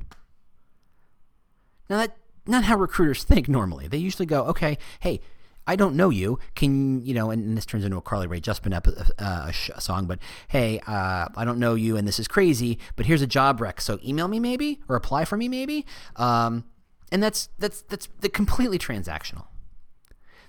Now, 1.91 1.99
that 1.99 2.17
not 2.47 2.65
how 2.65 2.77
recruiters 2.77 3.25
think 3.25 3.49
normally. 3.49 3.89
They 3.89 3.99
usually 3.99 4.27
go, 4.27 4.45
okay, 4.45 4.79
hey, 5.01 5.21
I 5.67 5.77
don't 5.77 5.95
know 5.95 6.09
you. 6.09 6.39
Can 6.55 7.05
you 7.05 7.13
know? 7.13 7.31
And 7.31 7.57
this 7.57 7.67
turns 7.67 7.85
into 7.85 7.97
a 7.97 8.01
Carly 8.01 8.27
Rae 8.27 8.41
Jepsen 8.41 8.75
ep- 8.75 8.89
uh, 9.19 9.53
song. 9.53 10.07
But 10.07 10.19
hey, 10.49 10.81
uh, 10.87 11.29
I 11.37 11.45
don't 11.45 11.59
know 11.59 11.75
you, 11.75 11.97
and 11.97 12.09
this 12.09 12.19
is 12.19 12.27
crazy. 12.27 12.79
But 12.97 13.07
here's 13.07 13.23
a 13.23 13.27
job 13.27 13.61
rec. 13.61 13.81
So 13.81 13.99
email 14.05 14.27
me 14.27 14.41
maybe, 14.41 14.81
or 14.89 14.97
apply 14.97 15.27
for 15.27 15.37
me 15.37 15.49
maybe. 15.49 15.85
Um, 16.17 16.65
and 17.13 17.23
that's 17.23 17.51
that's 17.59 17.83
that's 17.83 18.09
the 18.21 18.29
completely 18.29 18.79
transactional 18.79 19.47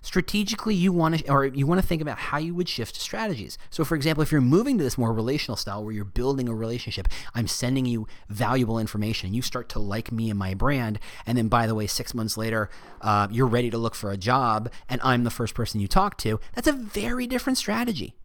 strategically 0.01 0.75
you 0.75 0.91
want 0.91 1.19
to 1.19 1.31
or 1.31 1.45
you 1.45 1.67
want 1.67 1.81
to 1.81 1.85
think 1.85 2.01
about 2.01 2.17
how 2.17 2.37
you 2.37 2.53
would 2.55 2.69
shift 2.69 2.95
strategies. 2.95 3.57
So 3.69 3.83
for 3.83 3.95
example 3.95 4.21
if 4.21 4.31
you're 4.31 4.41
moving 4.41 4.77
to 4.77 4.83
this 4.83 4.97
more 4.97 5.13
relational 5.13 5.55
style 5.55 5.83
where 5.83 5.93
you're 5.93 6.05
building 6.05 6.49
a 6.49 6.53
relationship 6.53 7.07
i'm 7.33 7.47
sending 7.47 7.85
you 7.85 8.07
valuable 8.29 8.79
information 8.79 9.33
you 9.33 9.41
start 9.41 9.69
to 9.69 9.79
like 9.79 10.11
me 10.11 10.29
and 10.29 10.39
my 10.39 10.53
brand 10.53 10.99
and 11.25 11.37
then 11.37 11.47
by 11.47 11.67
the 11.67 11.75
way 11.75 11.87
six 11.87 12.13
months 12.13 12.37
later 12.37 12.69
uh, 13.01 13.27
you're 13.31 13.47
ready 13.47 13.69
to 13.69 13.77
look 13.77 13.95
for 13.95 14.11
a 14.11 14.17
job 14.17 14.69
and 14.89 14.99
i'm 15.03 15.23
the 15.23 15.29
first 15.29 15.53
person 15.53 15.79
you 15.79 15.87
talk 15.87 16.17
to 16.17 16.39
that's 16.53 16.67
a 16.67 16.73
very 16.73 17.27
different 17.27 17.57
strategy. 17.57 18.15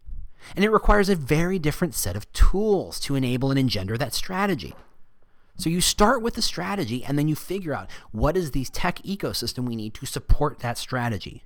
And 0.55 0.63
it 0.63 0.69
requires 0.69 1.09
a 1.09 1.15
very 1.15 1.59
different 1.59 1.95
set 1.95 2.15
of 2.15 2.31
tools 2.31 2.99
to 3.01 3.15
enable 3.15 3.49
and 3.49 3.59
engender 3.59 3.97
that 3.97 4.13
strategy. 4.13 4.75
So 5.57 5.69
you 5.69 5.81
start 5.81 6.21
with 6.21 6.35
the 6.35 6.41
strategy 6.41 7.03
and 7.03 7.17
then 7.17 7.27
you 7.27 7.35
figure 7.35 7.73
out 7.73 7.89
what 8.11 8.37
is 8.37 8.51
the 8.51 8.65
tech 8.65 8.99
ecosystem 8.99 9.67
we 9.67 9.75
need 9.75 9.95
to 9.95 10.05
support 10.05 10.59
that 10.59 10.77
strategy. 10.77 11.43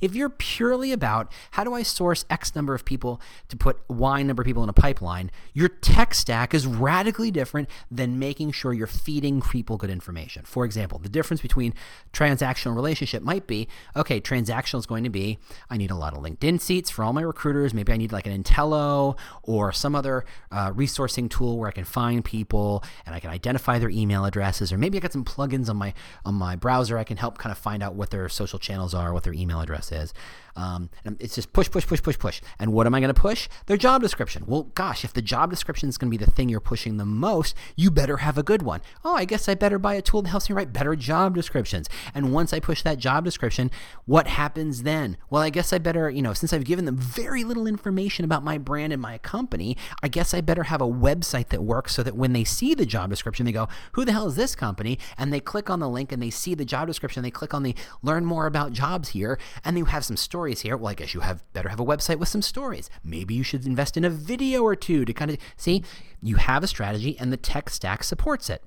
If 0.00 0.14
you're 0.14 0.30
purely 0.30 0.92
about 0.92 1.32
how 1.52 1.64
do 1.64 1.74
I 1.74 1.82
source 1.82 2.24
X 2.30 2.54
number 2.54 2.74
of 2.74 2.84
people 2.84 3.20
to 3.48 3.56
put 3.56 3.78
Y 3.88 4.22
number 4.22 4.42
of 4.42 4.46
people 4.46 4.62
in 4.62 4.68
a 4.68 4.74
pipeline, 4.74 5.30
your 5.52 5.68
tech 5.68 6.14
stack 6.14 6.54
is 6.54 6.66
radically 6.66 7.30
different 7.30 7.68
than 7.90 8.18
making 8.18 8.52
sure 8.52 8.72
you're 8.72 8.86
feeding 8.86 9.40
people 9.40 9.76
good 9.76 9.90
information. 9.90 10.44
For 10.44 10.64
example, 10.64 10.98
the 10.98 11.08
difference 11.08 11.40
between 11.40 11.74
transactional 12.12 12.74
relationship 12.74 13.22
might 13.22 13.46
be 13.46 13.68
okay, 13.96 14.20
transactional 14.20 14.78
is 14.78 14.86
going 14.86 15.04
to 15.04 15.10
be 15.10 15.38
I 15.70 15.76
need 15.76 15.90
a 15.90 15.96
lot 15.96 16.14
of 16.14 16.22
LinkedIn 16.22 16.60
seats 16.60 16.90
for 16.90 17.04
all 17.04 17.12
my 17.12 17.22
recruiters. 17.22 17.74
Maybe 17.74 17.92
I 17.92 17.96
need 17.96 18.12
like 18.12 18.26
an 18.26 18.42
Entelo 18.42 19.16
or 19.42 19.72
some 19.72 19.94
other 19.94 20.24
uh, 20.50 20.70
resourcing 20.72 21.28
tool 21.28 21.58
where 21.58 21.68
I 21.68 21.72
can 21.72 21.84
find 21.84 22.24
people 22.24 22.84
and 23.06 23.14
I 23.14 23.20
can 23.20 23.30
identify 23.30 23.78
their 23.78 23.90
email 23.90 24.24
addresses, 24.24 24.72
or 24.72 24.78
maybe 24.78 24.98
I 24.98 25.00
got 25.00 25.12
some 25.12 25.24
plugins 25.24 25.68
on 25.68 25.76
my 25.76 25.94
on 26.24 26.34
my 26.34 26.56
browser 26.56 26.98
I 26.98 27.04
can 27.04 27.16
help 27.16 27.38
kind 27.38 27.50
of 27.50 27.58
find 27.58 27.82
out 27.82 27.94
what 27.94 28.10
their 28.10 28.28
social 28.28 28.58
channels 28.58 28.94
are, 28.94 29.12
what 29.12 29.24
their 29.24 29.32
email 29.32 29.60
address 29.60 29.73
address 29.74 29.92
is. 29.92 30.14
Um, 30.56 30.88
it's 31.18 31.34
just 31.34 31.52
push, 31.52 31.68
push, 31.68 31.84
push, 31.84 32.00
push, 32.00 32.16
push. 32.16 32.40
And 32.60 32.72
what 32.72 32.86
am 32.86 32.94
I 32.94 33.00
going 33.00 33.12
to 33.12 33.20
push? 33.20 33.48
Their 33.66 33.76
job 33.76 34.02
description. 34.02 34.44
Well, 34.46 34.64
gosh, 34.74 35.04
if 35.04 35.12
the 35.12 35.20
job 35.20 35.50
description 35.50 35.88
is 35.88 35.98
going 35.98 36.12
to 36.12 36.16
be 36.16 36.24
the 36.24 36.30
thing 36.30 36.48
you're 36.48 36.60
pushing 36.60 36.96
the 36.96 37.04
most, 37.04 37.56
you 37.74 37.90
better 37.90 38.18
have 38.18 38.38
a 38.38 38.42
good 38.44 38.62
one. 38.62 38.80
Oh, 39.04 39.16
I 39.16 39.24
guess 39.24 39.48
I 39.48 39.56
better 39.56 39.80
buy 39.80 39.94
a 39.94 40.02
tool 40.02 40.22
that 40.22 40.28
helps 40.28 40.48
me 40.48 40.54
write 40.54 40.72
better 40.72 40.94
job 40.94 41.34
descriptions. 41.34 41.88
And 42.14 42.32
once 42.32 42.52
I 42.52 42.60
push 42.60 42.82
that 42.82 42.98
job 42.98 43.24
description, 43.24 43.70
what 44.04 44.28
happens 44.28 44.84
then? 44.84 45.16
Well, 45.28 45.42
I 45.42 45.50
guess 45.50 45.72
I 45.72 45.78
better, 45.78 46.08
you 46.08 46.22
know, 46.22 46.34
since 46.34 46.52
I've 46.52 46.64
given 46.64 46.84
them 46.84 46.96
very 46.96 47.42
little 47.42 47.66
information 47.66 48.24
about 48.24 48.44
my 48.44 48.56
brand 48.56 48.92
and 48.92 49.02
my 49.02 49.18
company, 49.18 49.76
I 50.04 50.08
guess 50.08 50.32
I 50.34 50.40
better 50.40 50.64
have 50.64 50.80
a 50.80 50.86
website 50.86 51.48
that 51.48 51.64
works 51.64 51.96
so 51.96 52.04
that 52.04 52.16
when 52.16 52.32
they 52.32 52.44
see 52.44 52.74
the 52.74 52.86
job 52.86 53.10
description, 53.10 53.44
they 53.44 53.52
go, 53.52 53.68
who 53.92 54.04
the 54.04 54.12
hell 54.12 54.28
is 54.28 54.36
this 54.36 54.54
company? 54.54 55.00
And 55.18 55.32
they 55.32 55.40
click 55.40 55.68
on 55.68 55.80
the 55.80 55.88
link 55.88 56.12
and 56.12 56.22
they 56.22 56.30
see 56.30 56.54
the 56.54 56.64
job 56.64 56.86
description. 56.86 57.24
They 57.24 57.30
click 57.32 57.52
on 57.52 57.64
the 57.64 57.74
learn 58.02 58.24
more 58.24 58.46
about 58.46 58.72
jobs 58.72 59.08
here 59.08 59.36
and 59.64 59.78
you 59.78 59.86
have 59.86 60.04
some 60.04 60.16
stories 60.16 60.60
here. 60.60 60.76
Well, 60.76 60.90
I 60.90 60.94
guess 60.94 61.14
you 61.14 61.20
have 61.20 61.42
better 61.52 61.68
have 61.68 61.80
a 61.80 61.84
website 61.84 62.18
with 62.18 62.28
some 62.28 62.42
stories. 62.42 62.90
Maybe 63.02 63.34
you 63.34 63.42
should 63.42 63.66
invest 63.66 63.96
in 63.96 64.04
a 64.04 64.10
video 64.10 64.62
or 64.62 64.76
two 64.76 65.04
to 65.04 65.12
kind 65.12 65.30
of 65.30 65.38
see 65.56 65.82
you 66.22 66.36
have 66.36 66.62
a 66.62 66.66
strategy 66.66 67.18
and 67.18 67.32
the 67.32 67.36
tech 67.36 67.70
stack 67.70 68.04
supports 68.04 68.50
it 68.50 68.62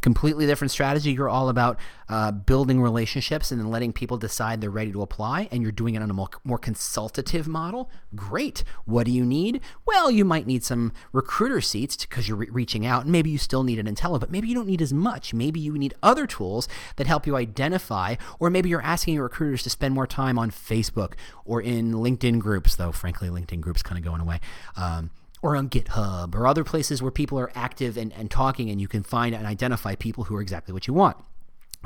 completely 0.00 0.46
different 0.46 0.70
strategy. 0.70 1.12
You're 1.12 1.28
all 1.28 1.48
about 1.48 1.78
uh, 2.08 2.30
building 2.30 2.80
relationships 2.80 3.50
and 3.50 3.60
then 3.60 3.70
letting 3.70 3.92
people 3.92 4.16
decide 4.16 4.60
they're 4.60 4.70
ready 4.70 4.92
to 4.92 5.02
apply, 5.02 5.48
and 5.50 5.62
you're 5.62 5.72
doing 5.72 5.94
it 5.94 6.02
on 6.02 6.10
a 6.10 6.14
more, 6.14 6.28
more 6.44 6.58
consultative 6.58 7.46
model. 7.48 7.90
Great. 8.14 8.64
What 8.84 9.06
do 9.06 9.12
you 9.12 9.24
need? 9.24 9.60
Well, 9.84 10.10
you 10.10 10.24
might 10.24 10.46
need 10.46 10.64
some 10.64 10.92
recruiter 11.12 11.60
seats 11.60 11.96
because 11.96 12.28
you're 12.28 12.36
re- 12.36 12.48
reaching 12.50 12.86
out, 12.86 13.02
and 13.02 13.12
maybe 13.12 13.30
you 13.30 13.38
still 13.38 13.62
need 13.62 13.78
an 13.78 13.92
Entelo, 13.92 14.18
but 14.18 14.30
maybe 14.30 14.48
you 14.48 14.54
don't 14.54 14.66
need 14.66 14.82
as 14.82 14.92
much. 14.92 15.34
Maybe 15.34 15.60
you 15.60 15.76
need 15.76 15.94
other 16.02 16.26
tools 16.26 16.68
that 16.96 17.06
help 17.06 17.26
you 17.26 17.36
identify, 17.36 18.16
or 18.38 18.50
maybe 18.50 18.68
you're 18.68 18.82
asking 18.82 19.14
your 19.14 19.24
recruiters 19.24 19.62
to 19.64 19.70
spend 19.70 19.94
more 19.94 20.06
time 20.06 20.38
on 20.38 20.50
Facebook 20.50 21.14
or 21.44 21.60
in 21.60 21.92
LinkedIn 21.92 22.38
groups, 22.38 22.76
though, 22.76 22.92
frankly, 22.92 23.28
LinkedIn 23.28 23.60
groups 23.60 23.82
kind 23.82 23.98
of 23.98 24.04
going 24.04 24.20
away. 24.20 24.40
Um, 24.76 25.10
or 25.42 25.56
on 25.56 25.68
GitHub 25.68 26.34
or 26.34 26.46
other 26.46 26.64
places 26.64 27.02
where 27.02 27.10
people 27.10 27.38
are 27.38 27.50
active 27.54 27.96
and, 27.96 28.12
and 28.12 28.30
talking 28.30 28.70
and 28.70 28.80
you 28.80 28.88
can 28.88 29.02
find 29.02 29.34
and 29.34 29.46
identify 29.46 29.94
people 29.94 30.24
who 30.24 30.36
are 30.36 30.40
exactly 30.40 30.72
what 30.72 30.86
you 30.86 30.94
want. 30.94 31.16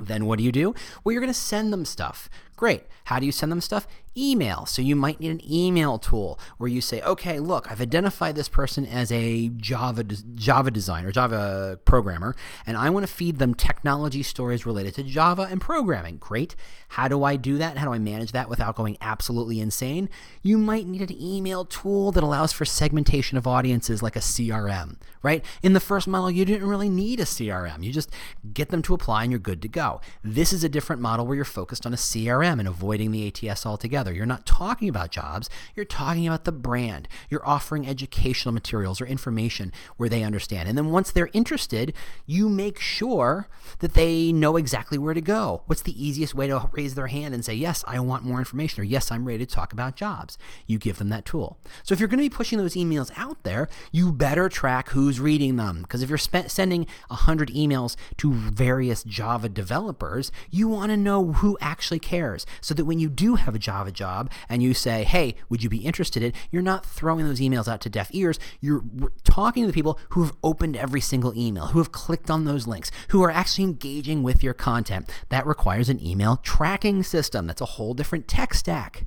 Then 0.01 0.27
what 0.27 0.39
do 0.39 0.45
you 0.45 0.53
do? 0.53 0.75
Well, 1.05 1.13
you're 1.13 1.21
going 1.21 1.33
to 1.33 1.39
send 1.39 1.73
them 1.73 1.85
stuff. 1.85 2.31
Great. 2.57 2.85
How 3.05 3.19
do 3.19 3.27
you 3.27 3.33
send 3.33 3.53
them 3.53 3.61
stuff? 3.61 3.87
Email. 4.17 4.67
So 4.67 4.83
you 4.83 4.95
might 4.95 5.21
need 5.21 5.31
an 5.31 5.41
email 5.51 5.99
tool 5.99 6.39
where 6.59 6.69
you 6.69 6.81
say, 6.81 7.01
okay, 7.03 7.39
look, 7.39 7.71
I've 7.71 7.81
identified 7.81 8.35
this 8.35 8.49
person 8.49 8.85
as 8.85 9.11
a 9.11 9.49
Java 9.49 10.05
Java 10.05 10.71
designer, 10.71 11.11
Java 11.13 11.79
programmer, 11.85 12.37
and 12.67 12.77
I 12.77 12.91
want 12.91 13.07
to 13.07 13.13
feed 13.13 13.39
them 13.39 13.55
technology 13.55 14.23
stories 14.23 14.67
related 14.67 14.95
to 14.97 15.03
Java 15.03 15.49
and 15.51 15.61
programming. 15.61 16.19
Great. 16.19 16.55
How 16.89 17.09
do 17.09 17.25
I 17.25 17.37
do 17.37 17.57
that? 17.57 17.79
How 17.79 17.87
do 17.87 17.95
I 17.95 17.99
manage 17.99 18.33
that 18.33 18.51
without 18.51 18.77
going 18.77 18.99
absolutely 19.01 19.61
insane? 19.61 20.11
You 20.43 20.59
might 20.59 20.87
need 20.87 21.11
an 21.11 21.21
email 21.21 21.65
tool 21.65 22.13
that 22.13 22.23
allows 22.23 22.53
for 22.53 22.67
segmentation 22.67 23.39
of 23.39 23.47
audiences 23.47 24.03
like 24.03 24.17
a 24.17 24.21
CRM, 24.21 24.97
right? 25.23 25.43
In 25.63 25.73
the 25.73 25.81
first 25.81 26.07
model, 26.07 26.31
you 26.31 26.45
didn't 26.45 26.69
really 26.69 26.91
need 26.91 27.19
a 27.19 27.25
CRM. 27.25 27.83
You 27.83 27.93
just 27.93 28.11
get 28.53 28.69
them 28.69 28.83
to 28.83 28.95
apply 28.95 29.23
and 29.23 29.33
you're 29.33 29.39
good 29.39 29.63
to 29.63 29.69
go. 29.69 30.03
This 30.23 30.53
is 30.53 30.65
a 30.65 30.69
different 30.69 31.01
model 31.01 31.27
where 31.27 31.37
you're 31.37 31.45
focused 31.47 31.87
on 31.87 31.95
a 31.95 31.97
CRM 31.97 32.59
and 32.59 32.69
avoiding 32.69 33.11
the 33.11 33.27
ATS 33.27 33.65
altogether. 33.65 34.02
You're 34.11 34.27
not 34.27 34.47
talking 34.47 34.89
about 34.89 35.11
jobs, 35.11 35.49
you're 35.75 35.85
talking 35.85 36.27
about 36.27 36.45
the 36.45 36.53
brand. 36.53 37.09
You're 37.29 37.47
offering 37.47 37.87
educational 37.87 38.53
materials 38.53 39.01
or 39.01 39.07
information 39.07 39.73
where 39.97 40.09
they 40.09 40.23
understand. 40.23 40.69
And 40.69 40.77
then 40.77 40.91
once 40.91 41.11
they're 41.11 41.31
interested, 41.33 41.93
you 42.27 42.49
make 42.49 42.81
sure 42.81 43.49
that 43.81 43.95
they 43.95 44.33
know 44.33 44.57
exactly 44.57 44.99
where 44.99 45.15
to 45.15 45.21
go. 45.21 45.63
What's 45.67 45.83
the 45.83 46.05
easiest 46.05 46.35
way 46.35 46.47
to 46.47 46.69
raise 46.73 46.95
their 46.95 47.07
hand 47.07 47.35
and 47.35 47.45
say, 47.45 47.55
Yes, 47.55 47.85
I 47.87 48.01
want 48.01 48.25
more 48.25 48.39
information, 48.39 48.81
or 48.81 48.85
Yes, 48.85 49.11
I'm 49.11 49.25
ready 49.25 49.45
to 49.45 49.55
talk 49.55 49.73
about 49.73 49.97
jobs? 49.97 50.39
You 50.67 50.79
give 50.79 50.99
them 50.99 51.09
that 51.11 51.25
tool. 51.25 51.59
So 51.83 51.93
if 51.93 52.01
you're 52.01 52.09
going 52.09 52.19
to 52.19 52.29
be 52.29 52.35
pushing 52.35 52.59
those 52.59 52.75
emails 52.75 53.11
out 53.17 53.43
there, 53.43 53.69
you 53.91 54.13
better 54.13 54.49
track 54.49 54.91
who's 54.91 55.21
reading 55.21 55.57
them. 55.57 55.83
Because 55.83 56.03
if 56.03 56.09
you're 56.09 56.19
spe- 56.19 56.49
sending 56.49 56.87
100 57.09 57.51
emails 57.51 57.97
to 58.19 58.33
various 58.33 59.05
Java 59.05 59.49
developers, 59.49 60.33
you 60.51 60.69
want 60.69 60.91
to 60.91 60.97
know 60.97 61.33
who 61.33 61.57
actually 61.61 61.99
cares 61.99 62.47
so 62.61 62.75
that 62.75 62.85
when 62.85 62.99
you 62.99 63.09
do 63.09 63.37
have 63.37 63.55
a 63.55 63.59
Java 63.59 63.92
job 63.93 64.31
and 64.49 64.63
you 64.63 64.75
say, 64.75 65.05
hey, 65.05 65.35
would 65.49 65.63
you 65.63 65.69
be 65.69 65.79
interested 65.79 66.23
in, 66.23 66.33
you're 66.51 66.63
not 66.63 66.85
throwing 66.85 67.27
those 67.27 67.41
emails 67.41 67.69
out 67.69 67.81
to 67.83 67.91
deaf 67.91 68.11
ears. 68.13 68.39
You're 68.61 68.85
talking 69.25 69.63
to 69.63 69.67
the 69.67 69.73
people 69.73 69.99
who 70.11 70.23
have 70.23 70.35
opened 70.43 70.77
every 70.77 71.01
single 71.01 71.37
email, 71.37 71.69
who 71.69 71.79
have 71.79 71.93
clicked 71.93 72.31
on 72.31 72.45
those 72.45 72.67
links, 72.67 72.91
who 73.09 73.23
are 73.23 73.31
actually 73.31 73.65
engaging 73.65 74.23
with 74.23 74.43
your 74.43 74.55
content. 74.55 75.11
That 75.29 75.47
requires 75.47 75.89
an 75.89 76.05
email 76.05 76.37
tracking 76.37 77.03
system. 77.03 77.47
That's 77.47 77.61
a 77.61 77.67
whole 77.67 77.95
different 77.95 78.29
tech 78.29 78.55
stack. 78.55 79.07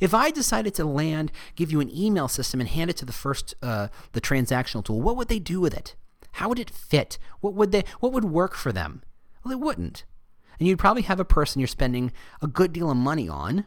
If 0.00 0.14
I 0.14 0.30
decided 0.30 0.74
to 0.74 0.84
land, 0.84 1.32
give 1.56 1.72
you 1.72 1.80
an 1.80 1.90
email 1.96 2.28
system, 2.28 2.60
and 2.60 2.68
hand 2.68 2.90
it 2.90 2.96
to 2.98 3.04
the 3.04 3.12
first, 3.12 3.54
uh, 3.62 3.88
the 4.12 4.20
transactional 4.20 4.84
tool, 4.84 5.00
what 5.00 5.16
would 5.16 5.28
they 5.28 5.40
do 5.40 5.60
with 5.60 5.74
it? 5.74 5.96
How 6.32 6.48
would 6.48 6.58
it 6.58 6.70
fit? 6.70 7.18
What 7.40 7.54
would 7.54 7.72
they? 7.72 7.84
What 8.00 8.12
would 8.12 8.24
work 8.24 8.54
for 8.54 8.72
them? 8.72 9.02
Well, 9.44 9.52
it 9.52 9.60
wouldn't. 9.60 10.04
And 10.58 10.68
you'd 10.68 10.78
probably 10.78 11.02
have 11.02 11.18
a 11.18 11.24
person 11.24 11.60
you're 11.60 11.66
spending 11.66 12.12
a 12.40 12.46
good 12.46 12.72
deal 12.72 12.90
of 12.90 12.96
money 12.96 13.28
on, 13.28 13.64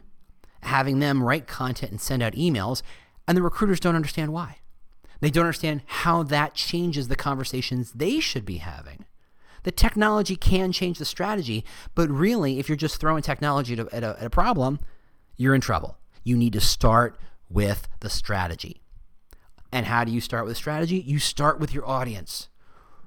having 0.66 0.98
them 0.98 1.22
write 1.22 1.46
content 1.46 1.90
and 1.90 2.00
send 2.00 2.22
out 2.22 2.34
emails, 2.34 2.82
and 3.26 3.36
the 3.36 3.42
recruiters 3.42 3.80
don't 3.80 3.96
understand 3.96 4.32
why. 4.32 4.58
They 5.20 5.30
don't 5.30 5.44
understand 5.46 5.82
how 5.86 6.22
that 6.24 6.54
changes 6.54 7.08
the 7.08 7.16
conversations 7.16 7.92
they 7.92 8.20
should 8.20 8.44
be 8.44 8.58
having. 8.58 9.06
The 9.62 9.72
technology 9.72 10.36
can 10.36 10.70
change 10.70 10.98
the 10.98 11.04
strategy, 11.04 11.64
but 11.94 12.08
really, 12.10 12.58
if 12.58 12.68
you're 12.68 12.76
just 12.76 13.00
throwing 13.00 13.22
technology 13.22 13.72
at 13.72 13.80
a, 14.04 14.16
at 14.20 14.24
a 14.24 14.30
problem, 14.30 14.78
you're 15.36 15.54
in 15.54 15.60
trouble. 15.60 15.98
You 16.22 16.36
need 16.36 16.52
to 16.52 16.60
start 16.60 17.18
with 17.50 17.88
the 18.00 18.10
strategy. 18.10 18.82
And 19.72 19.86
how 19.86 20.04
do 20.04 20.12
you 20.12 20.20
start 20.20 20.46
with 20.46 20.56
strategy? 20.56 20.98
You 20.98 21.18
start 21.18 21.58
with 21.58 21.74
your 21.74 21.88
audience. 21.88 22.48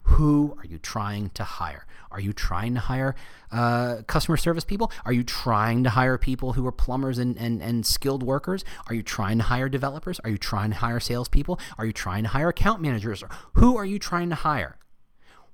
Who 0.10 0.56
are 0.58 0.66
you 0.66 0.80
trying 0.80 1.30
to 1.32 1.44
hire? 1.44 1.86
Are 2.12 2.20
you 2.20 2.34
trying 2.34 2.74
to 2.74 2.80
hire 2.80 3.16
uh, 3.52 4.02
customer 4.08 4.38
service 4.38 4.64
people? 4.64 4.92
Are 5.06 5.14
you 5.14 5.24
trying 5.24 5.84
to 5.84 5.92
hire 5.92 6.18
people 6.18 6.54
who 6.54 6.66
are 6.66 6.72
plumbers 6.72 7.20
and, 7.20 7.38
and, 7.38 7.62
and 7.62 7.86
skilled 7.86 8.24
workers? 8.24 8.66
Are 8.88 8.96
you 8.96 9.04
trying 9.04 9.38
to 9.38 9.44
hire 9.44 9.70
developers? 9.70 10.20
Are 10.24 10.30
you 10.30 10.38
trying 10.38 10.72
to 10.72 10.78
hire 10.78 11.00
salespeople? 11.00 11.60
Are 11.78 11.86
you 11.86 11.94
trying 11.94 12.24
to 12.24 12.30
hire 12.30 12.50
account 12.50 12.82
managers? 12.82 13.24
Who 13.54 13.78
are 13.78 13.86
you 13.86 14.00
trying 14.00 14.30
to 14.30 14.36
hire? 14.36 14.78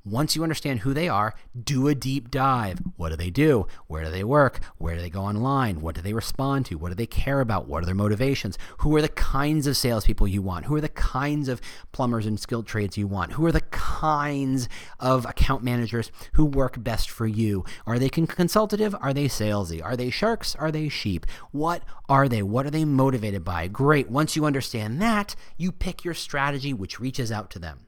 Once 0.06 0.36
you 0.36 0.44
understand 0.44 0.82
who 0.82 0.94
they 0.94 1.10
are, 1.10 1.34
do 1.60 1.88
a 1.88 1.96
deep 1.96 2.30
dive. 2.30 2.78
What 2.96 3.10
do 3.10 3.16
they 3.16 3.32
do? 3.32 3.66
Where 3.88 4.04
do 4.04 4.12
they 4.12 4.24
work? 4.24 4.60
Where 4.78 4.94
do 4.94 5.02
they 5.02 5.10
go 5.10 5.22
online? 5.22 5.82
What 5.82 5.96
do 5.96 6.02
they 6.02 6.14
respond 6.14 6.68
to? 6.68 6.76
What 6.76 6.90
do 6.90 6.96
they 6.96 7.08
care 7.08 7.42
about? 7.42 7.68
What 7.68 7.82
are 7.82 7.88
their 7.88 7.96
motivations? 7.96 8.56
Who 8.80 8.96
are 8.96 9.02
the 9.02 9.10
kinds 9.10 9.66
of 9.66 9.76
salespeople 9.76 10.28
you 10.28 10.44
want? 10.44 10.66
Who 10.66 10.76
are 10.76 10.82
the 10.82 10.90
kinds 10.90 11.50
of 11.50 11.60
plumbers 11.92 12.28
and 12.28 12.40
skilled 12.40 12.68
trades 12.68 13.00
you 13.00 13.08
want? 13.08 13.32
Who 13.32 13.48
are 13.48 13.52
the 13.52 13.62
kinds 13.62 14.70
of 15.00 15.26
account 15.26 15.64
managers 15.64 16.12
who 16.34 16.46
work 16.46 16.84
best 16.84 17.10
for 17.10 17.26
you? 17.26 17.66
Are 17.88 17.98
they 17.98 18.10
consultative? 18.10 18.96
Are 19.02 19.12
they 19.12 19.26
salesy? 19.26 19.84
Are 19.84 19.98
they 19.98 20.12
sharks? 20.12 20.56
Are 20.56 20.72
they 20.72 20.88
sheep? 20.88 21.26
What 21.52 21.82
are 22.08 22.30
they? 22.30 22.44
What 22.44 22.68
are 22.68 22.72
they 22.72 22.86
motivated 22.86 23.44
by? 23.44 23.70
Great. 23.70 24.12
Once 24.12 24.36
you 24.36 24.46
understand 24.46 25.02
that, 25.02 25.36
you 25.58 25.72
pick 25.72 26.06
your 26.06 26.14
strategy 26.14 26.74
which 26.74 27.00
reaches 27.00 27.32
out 27.32 27.50
to 27.50 27.58
them. 27.58 27.80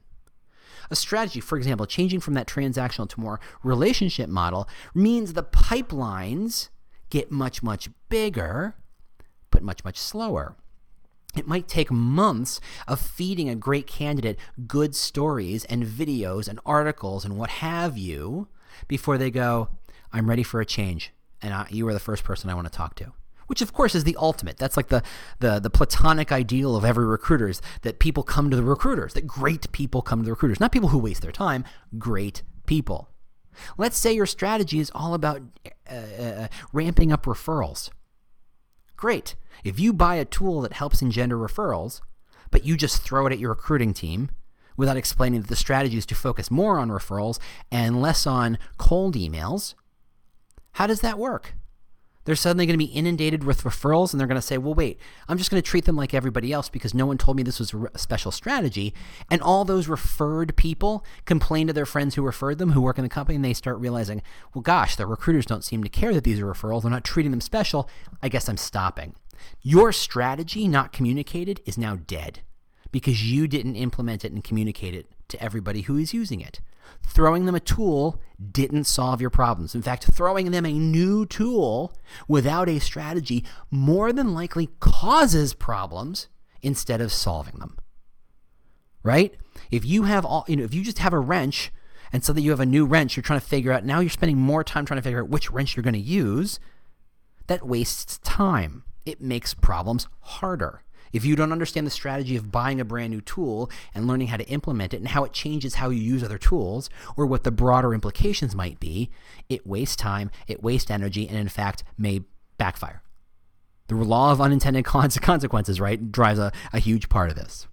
A 0.90 0.96
strategy, 0.96 1.40
for 1.40 1.58
example, 1.58 1.86
changing 1.86 2.20
from 2.20 2.34
that 2.34 2.46
transactional 2.46 3.08
to 3.10 3.20
more 3.20 3.40
relationship 3.62 4.28
model 4.28 4.68
means 4.94 5.32
the 5.32 5.42
pipelines 5.42 6.68
get 7.10 7.30
much, 7.30 7.62
much 7.62 7.88
bigger, 8.08 8.74
but 9.50 9.62
much, 9.62 9.84
much 9.84 9.98
slower. 9.98 10.56
It 11.36 11.46
might 11.46 11.68
take 11.68 11.90
months 11.90 12.60
of 12.86 13.00
feeding 13.00 13.48
a 13.48 13.54
great 13.54 13.86
candidate 13.86 14.38
good 14.66 14.94
stories 14.94 15.64
and 15.66 15.84
videos 15.84 16.48
and 16.48 16.58
articles 16.64 17.24
and 17.24 17.36
what 17.36 17.50
have 17.50 17.98
you 17.98 18.48
before 18.88 19.18
they 19.18 19.30
go, 19.30 19.68
I'm 20.12 20.28
ready 20.28 20.42
for 20.42 20.60
a 20.60 20.66
change. 20.66 21.12
And 21.42 21.52
I, 21.52 21.66
you 21.70 21.86
are 21.88 21.92
the 21.92 22.00
first 22.00 22.24
person 22.24 22.50
I 22.50 22.54
want 22.54 22.66
to 22.66 22.76
talk 22.76 22.94
to 22.96 23.12
which 23.48 23.60
of 23.60 23.72
course 23.72 23.94
is 23.94 24.04
the 24.04 24.16
ultimate. 24.18 24.56
That's 24.56 24.76
like 24.76 24.88
the, 24.88 25.02
the, 25.40 25.58
the 25.58 25.70
platonic 25.70 26.30
ideal 26.30 26.76
of 26.76 26.84
every 26.84 27.04
recruiter 27.04 27.48
is 27.48 27.60
that 27.82 27.98
people 27.98 28.22
come 28.22 28.48
to 28.50 28.56
the 28.56 28.62
recruiters, 28.62 29.14
that 29.14 29.26
great 29.26 29.70
people 29.72 30.00
come 30.00 30.20
to 30.20 30.24
the 30.24 30.32
recruiters, 30.32 30.60
not 30.60 30.70
people 30.70 30.90
who 30.90 30.98
waste 30.98 31.22
their 31.22 31.32
time, 31.32 31.64
great 31.98 32.42
people. 32.66 33.08
Let's 33.76 33.98
say 33.98 34.12
your 34.12 34.26
strategy 34.26 34.78
is 34.78 34.92
all 34.94 35.14
about 35.14 35.42
uh, 35.90 35.94
uh, 35.94 36.48
ramping 36.72 37.10
up 37.10 37.24
referrals. 37.24 37.90
Great. 38.96 39.34
If 39.64 39.80
you 39.80 39.92
buy 39.92 40.16
a 40.16 40.24
tool 40.24 40.60
that 40.60 40.74
helps 40.74 41.02
engender 41.02 41.36
referrals, 41.36 42.00
but 42.50 42.64
you 42.64 42.76
just 42.76 43.02
throw 43.02 43.26
it 43.26 43.32
at 43.32 43.38
your 43.38 43.50
recruiting 43.50 43.92
team 43.92 44.30
without 44.76 44.96
explaining 44.96 45.42
that 45.42 45.48
the 45.48 45.56
strategy 45.56 45.98
is 45.98 46.06
to 46.06 46.14
focus 46.14 46.50
more 46.50 46.78
on 46.78 46.88
referrals 46.88 47.38
and 47.70 48.00
less 48.00 48.26
on 48.26 48.58
cold 48.76 49.16
emails, 49.16 49.74
how 50.72 50.86
does 50.86 51.00
that 51.00 51.18
work? 51.18 51.54
They're 52.28 52.36
suddenly 52.36 52.66
going 52.66 52.78
to 52.78 52.84
be 52.84 52.92
inundated 52.92 53.42
with 53.42 53.62
referrals 53.62 54.12
and 54.12 54.20
they're 54.20 54.26
going 54.26 54.38
to 54.38 54.46
say, 54.46 54.58
well, 54.58 54.74
wait, 54.74 55.00
I'm 55.28 55.38
just 55.38 55.50
going 55.50 55.62
to 55.62 55.66
treat 55.66 55.86
them 55.86 55.96
like 55.96 56.12
everybody 56.12 56.52
else 56.52 56.68
because 56.68 56.92
no 56.92 57.06
one 57.06 57.16
told 57.16 57.38
me 57.38 57.42
this 57.42 57.58
was 57.58 57.72
a 57.72 57.98
special 57.98 58.30
strategy. 58.30 58.92
And 59.30 59.40
all 59.40 59.64
those 59.64 59.88
referred 59.88 60.54
people 60.54 61.06
complain 61.24 61.68
to 61.68 61.72
their 61.72 61.86
friends 61.86 62.16
who 62.16 62.22
referred 62.22 62.58
them, 62.58 62.72
who 62.72 62.82
work 62.82 62.98
in 62.98 63.02
the 63.02 63.08
company, 63.08 63.36
and 63.36 63.44
they 63.46 63.54
start 63.54 63.78
realizing, 63.78 64.20
well, 64.52 64.60
gosh, 64.60 64.94
the 64.94 65.06
recruiters 65.06 65.46
don't 65.46 65.64
seem 65.64 65.82
to 65.82 65.88
care 65.88 66.12
that 66.12 66.24
these 66.24 66.38
are 66.38 66.44
referrals. 66.44 66.82
They're 66.82 66.90
not 66.90 67.02
treating 67.02 67.30
them 67.30 67.40
special. 67.40 67.88
I 68.22 68.28
guess 68.28 68.46
I'm 68.46 68.58
stopping. 68.58 69.14
Your 69.62 69.90
strategy, 69.90 70.68
not 70.68 70.92
communicated, 70.92 71.62
is 71.64 71.78
now 71.78 71.96
dead 71.96 72.40
because 72.92 73.24
you 73.32 73.48
didn't 73.48 73.76
implement 73.76 74.22
it 74.22 74.32
and 74.32 74.44
communicate 74.44 74.94
it 74.94 75.06
to 75.28 75.42
everybody 75.42 75.80
who 75.80 75.96
is 75.96 76.12
using 76.12 76.42
it. 76.42 76.60
Throwing 77.02 77.46
them 77.46 77.54
a 77.54 77.60
tool 77.60 78.20
didn't 78.52 78.84
solve 78.84 79.20
your 79.20 79.30
problems. 79.30 79.74
In 79.74 79.82
fact, 79.82 80.04
throwing 80.04 80.50
them 80.50 80.64
a 80.64 80.72
new 80.72 81.26
tool 81.26 81.92
without 82.28 82.68
a 82.68 82.78
strategy 82.78 83.44
more 83.70 84.12
than 84.12 84.34
likely 84.34 84.70
causes 84.80 85.54
problems 85.54 86.28
instead 86.62 87.00
of 87.00 87.12
solving 87.12 87.58
them. 87.58 87.78
Right? 89.02 89.34
If 89.70 89.84
you 89.84 90.04
have 90.04 90.24
all, 90.24 90.44
you 90.48 90.56
know, 90.56 90.64
if 90.64 90.74
you 90.74 90.82
just 90.82 90.98
have 90.98 91.12
a 91.12 91.18
wrench 91.18 91.72
and 92.12 92.24
so 92.24 92.32
that 92.32 92.40
you 92.40 92.50
have 92.50 92.60
a 92.60 92.66
new 92.66 92.86
wrench, 92.86 93.16
you're 93.16 93.22
trying 93.22 93.40
to 93.40 93.46
figure 93.46 93.72
out, 93.72 93.84
now 93.84 94.00
you're 94.00 94.10
spending 94.10 94.38
more 94.38 94.64
time 94.64 94.84
trying 94.84 94.98
to 94.98 95.02
figure 95.02 95.22
out 95.22 95.28
which 95.28 95.50
wrench 95.50 95.76
you're 95.76 95.82
going 95.82 95.94
to 95.94 96.00
use, 96.00 96.60
that 97.48 97.66
wastes 97.66 98.18
time. 98.18 98.84
It 99.04 99.20
makes 99.20 99.54
problems 99.54 100.06
harder. 100.20 100.82
If 101.12 101.24
you 101.24 101.36
don't 101.36 101.52
understand 101.52 101.86
the 101.86 101.90
strategy 101.90 102.36
of 102.36 102.52
buying 102.52 102.80
a 102.80 102.84
brand 102.84 103.10
new 103.10 103.20
tool 103.20 103.70
and 103.94 104.06
learning 104.06 104.28
how 104.28 104.36
to 104.36 104.48
implement 104.48 104.94
it 104.94 104.98
and 104.98 105.08
how 105.08 105.24
it 105.24 105.32
changes 105.32 105.74
how 105.74 105.90
you 105.90 106.00
use 106.00 106.22
other 106.22 106.38
tools 106.38 106.90
or 107.16 107.26
what 107.26 107.44
the 107.44 107.50
broader 107.50 107.94
implications 107.94 108.54
might 108.54 108.80
be, 108.80 109.10
it 109.48 109.66
wastes 109.66 109.96
time, 109.96 110.30
it 110.46 110.62
wastes 110.62 110.90
energy, 110.90 111.28
and 111.28 111.36
in 111.36 111.48
fact 111.48 111.84
may 111.96 112.22
backfire. 112.56 113.02
The 113.88 113.94
law 113.96 114.32
of 114.32 114.40
unintended 114.40 114.84
consequences, 115.22 115.80
right, 115.80 116.12
drives 116.12 116.38
a, 116.38 116.52
a 116.72 116.78
huge 116.78 117.08
part 117.08 117.30
of 117.30 117.36
this. 117.36 117.66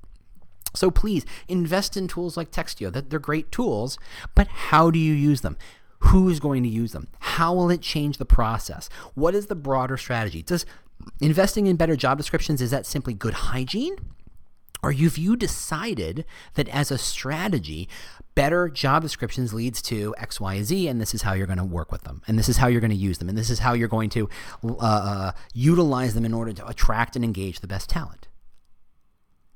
So 0.74 0.92
please 0.92 1.26
invest 1.48 1.96
in 1.98 2.08
tools 2.08 2.38
like 2.38 2.52
Textio. 2.52 2.92
That 2.92 3.10
they're 3.10 3.20
great 3.20 3.52
tools, 3.52 3.98
but 4.34 4.48
how 4.48 4.92
do 4.92 5.00
you 5.00 5.14
use 5.14 5.42
them? 5.42 5.58
Who 6.00 6.30
is 6.30 6.40
going 6.40 6.64
to 6.64 6.70
use 6.70 6.92
them? 6.92 7.08
How 7.20 7.54
will 7.54 7.70
it 7.70 7.82
change 7.82 8.18
the 8.18 8.26
process? 8.26 8.90
What 9.16 9.34
is 9.34 9.48
the 9.48 9.56
broader 9.56 9.98
strategy? 9.98 10.44
Does 10.44 10.66
investing 11.20 11.68
in 11.68 11.76
better 11.76 11.96
job 11.96 12.18
descriptions 12.18 12.62
is 12.62 12.72
that 12.72 12.86
simply 12.86 13.14
good 13.14 13.34
hygiene? 13.34 13.96
Or 14.84 14.92
have 14.92 15.18
you 15.18 15.36
decided 15.36 16.26
that 16.54 16.70
as 16.70 16.92
a 16.92 16.98
strategy, 17.00 17.90
better 18.36 18.70
job 18.70 19.02
descriptions 19.02 19.54
leads 19.54 19.82
to 19.84 20.14
X, 20.20 20.40
Y, 20.40 20.54
Z, 20.54 20.60
and 20.60 20.68
Z, 20.68 20.88
and 20.88 21.02
this 21.02 21.16
is 21.16 21.24
how 21.24 21.34
you're 21.34 21.48
going 21.48 21.58
to 21.58 21.64
work 21.64 21.92
with 21.92 22.04
them, 22.04 22.22
and 22.28 22.38
this 22.38 22.48
is 22.48 22.58
how 22.58 22.68
you're 22.68 22.82
going 22.82 22.92
to 22.92 22.96
use 22.96 23.18
them, 23.18 23.28
and 23.28 23.38
this 23.38 23.50
is 23.50 23.60
how 23.60 23.74
you're 23.74 23.88
going 23.88 24.12
to 24.12 24.30
uh, 24.64 24.76
uh, 24.78 25.32
utilize 25.54 26.14
them 26.14 26.24
in 26.24 26.34
order 26.34 26.54
to 26.54 26.68
attract 26.68 27.16
and 27.16 27.26
engage 27.26 27.62
the 27.62 27.68
best 27.68 27.90
talent? 27.90 28.28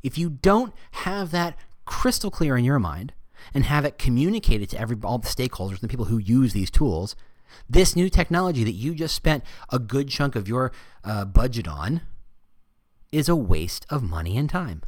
If 0.01 0.17
you 0.17 0.29
don't 0.29 0.73
have 0.91 1.29
that 1.31 1.55
crystal 1.85 2.31
clear 2.31 2.57
in 2.57 2.63
your 2.63 2.79
mind 2.79 3.13
and 3.53 3.65
have 3.65 3.85
it 3.85 3.97
communicated 3.97 4.69
to 4.69 4.79
every 4.79 4.97
all 5.03 5.19
the 5.19 5.27
stakeholders 5.27 5.71
and 5.71 5.81
the 5.81 5.87
people 5.87 6.05
who 6.05 6.17
use 6.17 6.53
these 6.53 6.71
tools, 6.71 7.15
this 7.69 7.95
new 7.95 8.09
technology 8.09 8.63
that 8.63 8.71
you 8.73 8.93
just 8.95 9.15
spent 9.15 9.43
a 9.71 9.79
good 9.79 10.09
chunk 10.09 10.35
of 10.35 10.47
your 10.47 10.71
uh, 11.03 11.25
budget 11.25 11.67
on 11.67 12.01
is 13.11 13.29
a 13.29 13.35
waste 13.35 13.85
of 13.89 14.03
money 14.03 14.37
and 14.37 14.49
time. 14.49 14.83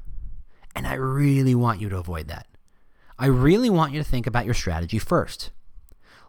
And 0.76 0.88
I 0.88 0.94
really 0.94 1.56
want 1.56 1.82
you 1.82 1.90
to 1.90 1.98
avoid 1.98 2.28
that. 2.28 2.48
I 3.18 3.28
really 3.28 3.70
want 3.70 3.94
you 3.94 4.02
to 4.02 4.10
think 4.10 4.26
about 4.26 4.46
your 4.46 4.54
strategy 4.54 5.00
first. 5.00 5.52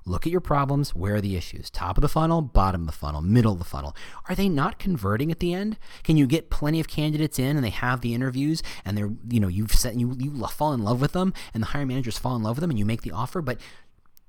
Look 0.04 0.26
at 0.26 0.32
your 0.32 0.40
problems. 0.40 0.94
Where 0.94 1.16
are 1.16 1.20
the 1.20 1.36
issues? 1.36 1.70
Top 1.70 1.96
of 1.96 2.02
the 2.02 2.08
funnel, 2.08 2.42
bottom 2.42 2.82
of 2.82 2.86
the 2.86 2.92
funnel, 2.92 3.22
middle 3.22 3.52
of 3.52 3.58
the 3.58 3.64
funnel. 3.64 3.96
Are 4.28 4.34
they 4.34 4.48
not 4.48 4.78
converting 4.78 5.30
at 5.30 5.38
the 5.38 5.54
end? 5.54 5.78
Can 6.02 6.16
you 6.16 6.26
get 6.26 6.50
plenty 6.50 6.80
of 6.80 6.88
candidates 6.88 7.38
in 7.38 7.56
and 7.56 7.64
they 7.64 7.70
have 7.70 8.00
the 8.00 8.14
interviews 8.14 8.62
and 8.84 8.98
they're, 8.98 9.12
you 9.28 9.38
know, 9.38 9.48
you've 9.48 9.72
set, 9.72 9.94
you, 9.94 10.16
you 10.18 10.44
fall 10.48 10.72
in 10.72 10.82
love 10.82 11.00
with 11.00 11.12
them 11.12 11.32
and 11.54 11.62
the 11.62 11.68
hiring 11.68 11.88
managers 11.88 12.18
fall 12.18 12.34
in 12.34 12.42
love 12.42 12.56
with 12.56 12.62
them 12.62 12.70
and 12.70 12.78
you 12.78 12.84
make 12.84 13.02
the 13.02 13.12
offer, 13.12 13.40
but 13.40 13.58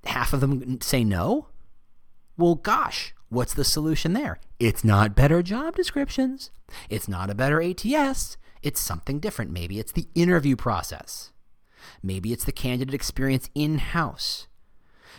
half 0.05 0.31
of 0.31 0.41
them 0.41 0.79
say 0.79 1.03
no? 1.03 1.47
Well, 2.37 2.55
gosh, 2.55 3.13
what's 3.29 3.53
the 3.53 3.63
solution 3.63 4.13
there? 4.13 4.39
It's 4.59 4.83
not 4.83 5.15
better 5.15 5.43
job 5.43 5.75
descriptions. 5.75 6.49
It's 6.89 7.07
not 7.07 7.29
a 7.29 7.35
better 7.35 7.61
ATS. 7.61 8.37
It's 8.63 8.79
something 8.79 9.19
different. 9.19 9.51
Maybe 9.51 9.79
it's 9.79 9.91
the 9.91 10.07
interview 10.15 10.55
process. 10.55 11.31
Maybe 12.01 12.33
it's 12.33 12.45
the 12.45 12.51
candidate 12.51 12.93
experience 12.93 13.49
in 13.53 13.77
house. 13.77 14.47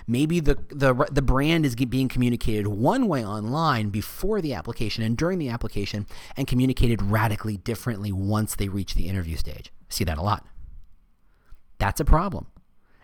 Maybe 0.07 0.41
the, 0.41 0.59
the, 0.71 1.07
the 1.11 1.23
brand 1.23 1.65
is 1.65 1.77
being 1.77 2.09
communicated 2.09 2.67
one 2.67 3.07
way 3.07 3.25
online 3.25 3.91
before 3.91 4.41
the 4.41 4.55
application 4.55 5.05
and 5.05 5.17
during 5.17 5.39
the 5.39 5.49
application, 5.49 6.07
and 6.37 6.47
communicated 6.47 7.01
radically 7.01 7.57
differently 7.57 8.13
once 8.13 8.57
they 8.57 8.69
reach 8.69 8.95
the 8.95 9.09
interview 9.09 9.37
stage. 9.37 9.73
I 9.83 9.93
see 9.93 10.05
that 10.05 10.19
a 10.19 10.23
lot. 10.23 10.47
That's 11.79 12.01
a 12.01 12.05
problem. 12.05 12.47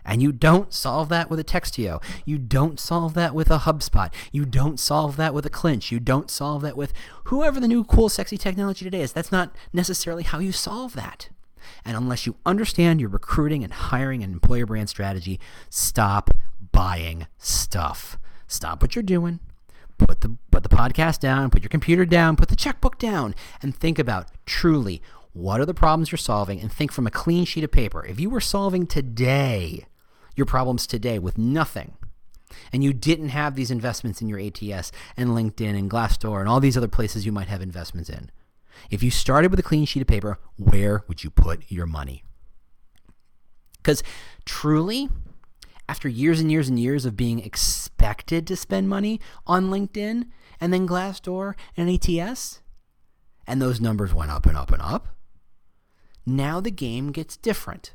And 0.05 0.21
you 0.21 0.31
don't 0.31 0.73
solve 0.73 1.09
that 1.09 1.29
with 1.29 1.39
a 1.39 1.43
Textio. 1.43 2.01
You 2.25 2.37
don't 2.37 2.79
solve 2.79 3.13
that 3.13 3.35
with 3.35 3.49
a 3.51 3.59
HubSpot. 3.59 4.11
You 4.31 4.45
don't 4.45 4.79
solve 4.79 5.15
that 5.17 5.33
with 5.33 5.45
a 5.45 5.49
Clinch. 5.49 5.91
You 5.91 5.99
don't 5.99 6.29
solve 6.29 6.61
that 6.63 6.77
with 6.77 6.93
whoever 7.25 7.59
the 7.59 7.67
new 7.67 7.83
cool, 7.83 8.09
sexy 8.09 8.37
technology 8.37 8.85
today 8.85 9.01
is. 9.01 9.13
That's 9.13 9.31
not 9.31 9.55
necessarily 9.73 10.23
how 10.23 10.39
you 10.39 10.51
solve 10.51 10.93
that. 10.93 11.29
And 11.85 11.95
unless 11.95 12.25
you 12.25 12.35
understand 12.45 12.99
your 12.99 13.09
recruiting 13.09 13.63
and 13.63 13.73
hiring 13.73 14.23
and 14.23 14.33
employer 14.33 14.65
brand 14.65 14.89
strategy, 14.89 15.39
stop 15.69 16.31
buying 16.71 17.27
stuff. 17.37 18.17
Stop 18.47 18.81
what 18.81 18.95
you're 18.95 19.03
doing. 19.03 19.39
Put 19.97 20.21
the, 20.21 20.35
put 20.49 20.63
the 20.63 20.69
podcast 20.69 21.19
down, 21.19 21.51
put 21.51 21.61
your 21.61 21.69
computer 21.69 22.05
down, 22.05 22.35
put 22.35 22.49
the 22.49 22.55
checkbook 22.55 22.97
down, 22.97 23.35
and 23.61 23.75
think 23.75 23.99
about 23.99 24.29
truly 24.47 25.01
what 25.33 25.59
are 25.61 25.65
the 25.65 25.73
problems 25.73 26.11
you're 26.11 26.17
solving 26.17 26.59
and 26.59 26.71
think 26.71 26.91
from 26.91 27.07
a 27.07 27.11
clean 27.11 27.45
sheet 27.45 27.63
of 27.63 27.71
paper. 27.71 28.05
If 28.05 28.19
you 28.19 28.29
were 28.29 28.41
solving 28.41 28.87
today 28.87 29.85
your 30.41 30.45
problems 30.47 30.87
today 30.87 31.19
with 31.19 31.37
nothing, 31.37 31.93
and 32.73 32.83
you 32.83 32.93
didn't 32.93 33.29
have 33.29 33.53
these 33.53 33.69
investments 33.69 34.21
in 34.21 34.27
your 34.27 34.39
ATS 34.39 34.91
and 35.15 35.29
LinkedIn 35.29 35.77
and 35.77 35.89
Glassdoor 35.89 36.39
and 36.39 36.49
all 36.49 36.59
these 36.59 36.75
other 36.75 36.87
places 36.87 37.27
you 37.27 37.31
might 37.31 37.47
have 37.47 37.61
investments 37.61 38.09
in, 38.09 38.31
if 38.89 39.03
you 39.03 39.11
started 39.11 39.51
with 39.51 39.59
a 39.59 39.63
clean 39.63 39.85
sheet 39.85 40.01
of 40.01 40.07
paper, 40.07 40.39
where 40.57 41.03
would 41.07 41.23
you 41.23 41.29
put 41.29 41.71
your 41.71 41.85
money? 41.85 42.23
Because 43.77 44.01
truly, 44.45 45.09
after 45.87 46.09
years 46.09 46.39
and 46.39 46.51
years 46.51 46.67
and 46.67 46.79
years 46.79 47.05
of 47.05 47.15
being 47.15 47.39
expected 47.39 48.47
to 48.47 48.55
spend 48.55 48.89
money 48.89 49.19
on 49.45 49.69
LinkedIn 49.69 50.25
and 50.59 50.73
then 50.73 50.87
Glassdoor 50.87 51.53
and 51.77 51.87
ATS, 51.87 52.61
and 53.45 53.61
those 53.61 53.79
numbers 53.79 54.11
went 54.11 54.31
up 54.31 54.47
and 54.47 54.57
up 54.57 54.71
and 54.71 54.81
up, 54.81 55.09
now 56.25 56.59
the 56.59 56.71
game 56.71 57.11
gets 57.11 57.37
different. 57.37 57.93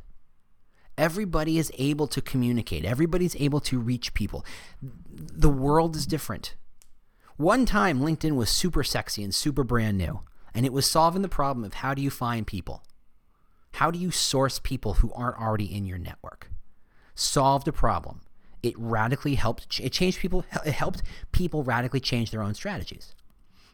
Everybody 0.99 1.59
is 1.59 1.71
able 1.77 2.07
to 2.09 2.21
communicate, 2.21 2.85
everybody's 2.85 3.37
able 3.37 3.61
to 3.61 3.79
reach 3.79 4.15
people. 4.15 4.45
The 5.13 5.51
world 5.51 5.95
is 5.97 6.07
different. 6.07 6.55
One 7.37 7.67
time, 7.67 8.01
LinkedIn 8.01 8.35
was 8.35 8.49
super 8.49 8.83
sexy 8.83 9.23
and 9.23 9.35
super 9.35 9.63
brand 9.63 9.99
new, 9.99 10.21
and 10.55 10.65
it 10.65 10.73
was 10.73 10.87
solving 10.87 11.21
the 11.21 11.29
problem 11.29 11.65
of 11.65 11.75
how 11.75 11.93
do 11.93 12.01
you 12.01 12.11
find 12.11 12.47
people? 12.47 12.83
How 13.75 13.91
do 13.91 13.99
you 13.99 14.11
source 14.11 14.59
people 14.59 14.95
who 14.95 15.13
aren't 15.13 15.39
already 15.39 15.67
in 15.67 15.85
your 15.85 15.99
network? 15.99 16.51
Solved 17.15 17.69
a 17.69 17.73
problem. 17.73 18.23
It 18.63 18.75
radically 18.79 19.35
helped, 19.35 19.79
it 19.81 19.93
changed 19.93 20.19
people, 20.19 20.47
it 20.65 20.73
helped 20.73 21.03
people 21.31 21.63
radically 21.63 22.01
change 22.01 22.31
their 22.31 22.43
own 22.43 22.55
strategies. 22.55 23.15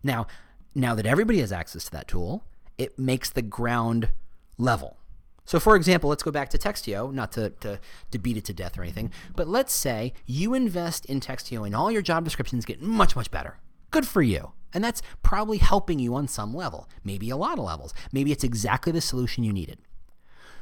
Now, 0.03 0.27
now 0.75 0.97
that 0.97 1.07
everybody 1.07 1.39
has 1.39 1.53
access 1.53 1.85
to 1.85 1.91
that 1.93 2.09
tool, 2.09 2.43
it 2.79 2.99
makes 2.99 3.31
the 3.31 3.43
ground 3.43 4.09
level. 4.59 4.97
So, 5.45 5.59
for 5.59 5.75
example, 5.75 6.09
let's 6.09 6.23
go 6.23 6.31
back 6.31 6.51
to 6.51 6.59
Textio, 6.59 7.13
not 7.13 7.33
to, 7.33 7.51
to, 7.61 7.81
to 8.11 8.19
beat 8.19 8.37
it 8.37 8.45
to 8.47 8.55
death 8.55 8.79
or 8.79 8.83
anything, 8.83 9.11
but 9.35 9.49
let's 9.49 9.73
say 9.73 10.13
you 10.25 10.55
invest 10.55 11.05
in 11.07 11.21
Textio 11.21 11.67
and 11.67 11.75
all 11.75 11.91
your 11.91 12.03
job 12.03 12.25
descriptions 12.25 12.65
get 12.65 12.81
much, 12.81 13.17
much 13.17 13.31
better. 13.31 13.59
Good 13.91 14.07
for 14.07 14.23
you. 14.23 14.53
And 14.73 14.83
that's 14.83 15.03
probably 15.23 15.59
helping 15.59 15.99
you 15.99 16.15
on 16.15 16.29
some 16.29 16.55
level, 16.55 16.89
maybe 17.05 17.29
a 17.29 17.37
lot 17.37 17.59
of 17.59 17.65
levels. 17.65 17.93
Maybe 18.11 18.33
it's 18.33 18.45
exactly 18.45 18.93
the 18.93 19.01
solution 19.01 19.45
you 19.45 19.53
needed. 19.53 19.79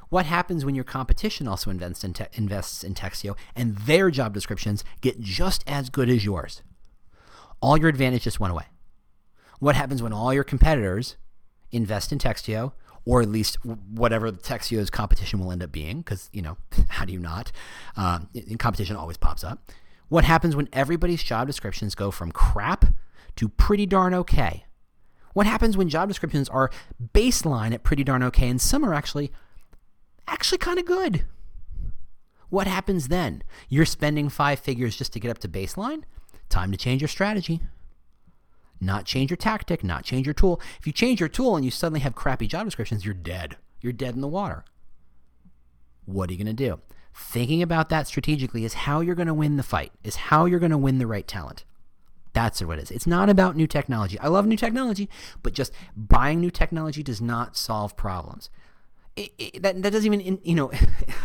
What 0.09 0.27
happens 0.27 0.65
when 0.65 0.75
your 0.75 0.83
competition 0.83 1.47
also 1.47 1.71
invests 1.71 2.03
in, 2.03 2.15
te- 2.15 2.25
invests 2.33 2.83
in 2.83 2.95
Textio 2.95 3.37
and 3.55 3.77
their 3.77 4.11
job 4.11 4.35
descriptions 4.35 4.83
get 5.01 5.21
just 5.21 5.63
as 5.69 5.89
good 5.91 6.09
as 6.09 6.25
yours? 6.25 6.63
All 7.61 7.77
your 7.77 7.89
advantage 7.89 8.25
just 8.25 8.41
went 8.41 8.51
away. 8.51 8.65
What 9.61 9.77
happens 9.77 10.03
when 10.03 10.13
all 10.13 10.35
your 10.35 10.43
competitors 10.43 11.17
invest 11.71 12.11
in 12.11 12.19
Textio 12.19 12.73
or 13.05 13.23
at 13.23 13.29
least 13.29 13.57
whatever 13.65 14.31
Textio's 14.31 14.91
competition 14.91 15.39
will 15.39 15.53
end 15.53 15.63
up 15.63 15.73
being, 15.73 15.99
because, 15.99 16.29
you 16.33 16.43
know, 16.43 16.57
how 16.89 17.05
do 17.05 17.13
you 17.13 17.19
not? 17.19 17.53
Um, 17.97 18.29
in 18.35 18.59
competition 18.59 18.97
always 18.97 19.17
pops 19.17 19.45
up. 19.45 19.73
What 20.09 20.25
happens 20.25 20.57
when 20.57 20.69
everybody's 20.73 21.23
job 21.23 21.47
descriptions 21.47 21.95
go 21.95 22.11
from 22.11 22.33
crap 22.33 22.85
to 23.37 23.49
pretty 23.49 23.87
darn 23.87 24.13
okay? 24.15 24.65
What 25.33 25.47
happens 25.47 25.77
when 25.77 25.89
job 25.89 26.09
descriptions 26.09 26.49
are 26.49 26.71
baseline 27.15 27.73
at 27.73 27.85
pretty 27.85 28.03
darn 28.03 28.23
okay 28.25 28.49
and 28.49 28.61
some 28.61 28.85
are 28.85 28.93
actually 28.93 29.31
actually 30.27 30.59
kind 30.59 30.79
of 30.79 30.85
good? 30.85 31.25
What 32.49 32.67
happens 32.67 33.07
then? 33.07 33.45
You're 33.69 33.85
spending 33.85 34.29
five 34.29 34.59
figures 34.59 34.97
just 34.97 35.13
to 35.13 35.21
get 35.21 35.31
up 35.31 35.39
to 35.39 35.49
baseline? 35.49 36.03
Time 36.49 36.73
to 36.73 36.77
change 36.77 37.01
your 37.01 37.09
strategy 37.09 37.61
not 38.81 39.05
change 39.05 39.31
your 39.31 39.37
tactic, 39.37 39.85
not 39.85 40.05
change 40.05 40.27
your 40.27 40.35
tool. 40.35 40.61
If 40.79 40.87
you 40.87 40.93
change 40.93 41.21
your 41.21 41.29
tool 41.29 41.57
and 41.57 41.65
you 41.65 41.71
suddenly 41.71 42.01
have 42.01 42.15
crappy 42.15 42.47
job 42.47 42.65
descriptions, 42.65 43.05
you're 43.05 43.15
dead. 43.15 43.57
You're 43.81 43.93
dead 43.93 44.15
in 44.15 44.21
the 44.21 44.29
water. 44.29 44.65
What 46.07 46.29
are 46.29 46.33
you 46.33 46.43
going 46.43 46.55
to 46.57 46.65
do? 46.69 46.81
Thinking 47.15 47.63
about 47.63 47.89
that 47.91 48.07
strategically 48.07 48.65
is 48.65 48.75
how 48.75 49.01
you're 49.01 49.15
going 49.15 49.29
to 49.29 49.35
win 49.35 49.57
the 49.57 49.63
fight, 49.63 49.93
is 50.03 50.17
how 50.17 50.45
you're 50.45 50.59
going 50.59 50.71
to 50.71 50.79
win 50.79 50.99
the 50.99 51.07
right 51.07 51.27
talent. 51.27 51.65
That's 52.33 52.63
what 52.63 52.79
it 52.79 52.83
is. 52.83 52.91
It's 52.91 53.07
not 53.07 53.29
about 53.29 53.57
new 53.57 53.67
technology. 53.67 54.19
I 54.21 54.29
love 54.29 54.47
new 54.47 54.57
technology, 54.57 55.09
but 55.43 55.53
just 55.53 55.73
buying 55.97 56.41
new 56.41 56.51
technology 56.51 57.03
does 57.03 57.21
not 57.21 57.57
solve 57.57 57.97
problems. 57.97 58.51
It, 59.17 59.33
it, 59.39 59.63
that, 59.63 59.83
that 59.83 59.91
doesn't 59.91 60.13
even, 60.13 60.39
you 60.43 60.55
know, 60.55 60.71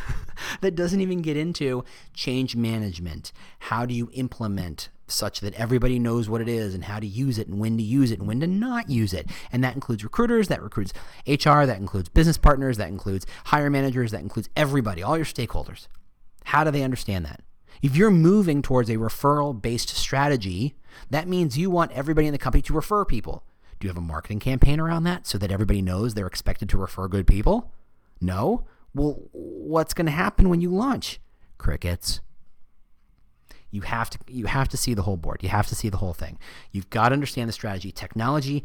that 0.62 0.76
doesn't 0.76 1.02
even 1.02 1.22
get 1.22 1.38
into 1.38 1.86
change 2.13 2.56
management. 2.56 3.32
How 3.60 3.86
do 3.86 3.94
you 3.94 4.10
implement 4.13 4.89
such 5.08 5.39
that 5.41 5.54
everybody 5.54 6.00
knows 6.00 6.30
what 6.30 6.41
it 6.41 6.48
is 6.48 6.74
and 6.74 6.86
how 6.86 7.00
to 7.00 7.08
use 7.08 7.38
it 7.38 7.48
and 7.48 7.60
when 7.60 7.78
to 7.78 7.84
use 7.84 8.12
it 8.12 8.20
and 8.20 8.28
when 8.28 8.39
to 8.39 8.48
not 8.48 8.89
use 8.89 9.13
it. 9.13 9.30
And 9.52 9.63
that 9.63 9.76
includes 9.76 10.04
recruiters, 10.04 10.48
that 10.48 10.60
includes 10.60 10.94
HR, 11.28 11.65
that 11.65 11.78
includes 11.78 12.10
business 12.10 12.38
partners, 12.38 12.78
that 12.78 12.89
includes 12.89 13.26
hire 13.46 13.70
managers, 13.70 14.12
that 14.12 14.22
includes 14.22 14.50
everybody, 14.56 15.04
all 15.04 15.18
your 15.18 15.26
stakeholders. 15.26 15.88
How 16.46 16.63
do 16.63 16.72
they 16.72 16.84
understand 16.84 17.26
that? 17.26 17.41
If 17.82 17.96
you're 17.96 18.12
moving 18.12 18.62
towards 18.62 18.89
a 18.89 18.98
referral 18.98 19.60
based 19.60 19.89
strategy, 19.89 20.76
that 21.10 21.28
means 21.28 21.58
you 21.58 21.70
want 21.70 21.91
everybody 21.91 22.28
in 22.28 22.34
the 22.34 22.39
company 22.39 22.62
to 22.63 22.74
refer 22.74 23.06
people. 23.06 23.44
Do 23.80 23.86
you 23.86 23.89
have 23.89 23.98
a 23.98 24.02
marketing 24.02 24.39
campaign 24.39 24.80
around 24.80 25.04
that 25.04 25.28
so 25.28 25.38
that 25.38 25.52
everybody 25.52 25.82
knows 25.82 26.13
they're 26.13 26.28
expected 26.28 26.70
to 26.70 26.78
refer 26.78 27.08
good 27.08 27.28
people? 27.28 27.74
No? 28.22 28.65
Well, 28.94 29.20
what's 29.34 29.94
going 29.94 30.06
to 30.06 30.12
happen 30.12 30.50
when 30.50 30.62
you 30.62 30.70
launch? 30.70 31.20
Crickets. 31.58 32.22
You 33.76 33.82
have 33.82 34.10
to 34.12 34.20
you 34.28 34.46
have 34.46 34.70
to 34.70 34.78
see 34.78 34.94
the 34.94 35.02
whole 35.04 35.18
board. 35.18 35.44
You 35.44 35.50
have 35.50 35.68
to 35.68 35.76
see 35.76 35.90
the 35.90 35.98
whole 35.98 36.14
thing. 36.14 36.40
You've 36.72 36.90
got 36.90 37.10
to 37.10 37.14
understand 37.14 37.50
the 37.50 37.54
strategy. 37.54 37.92
Technology 37.92 38.64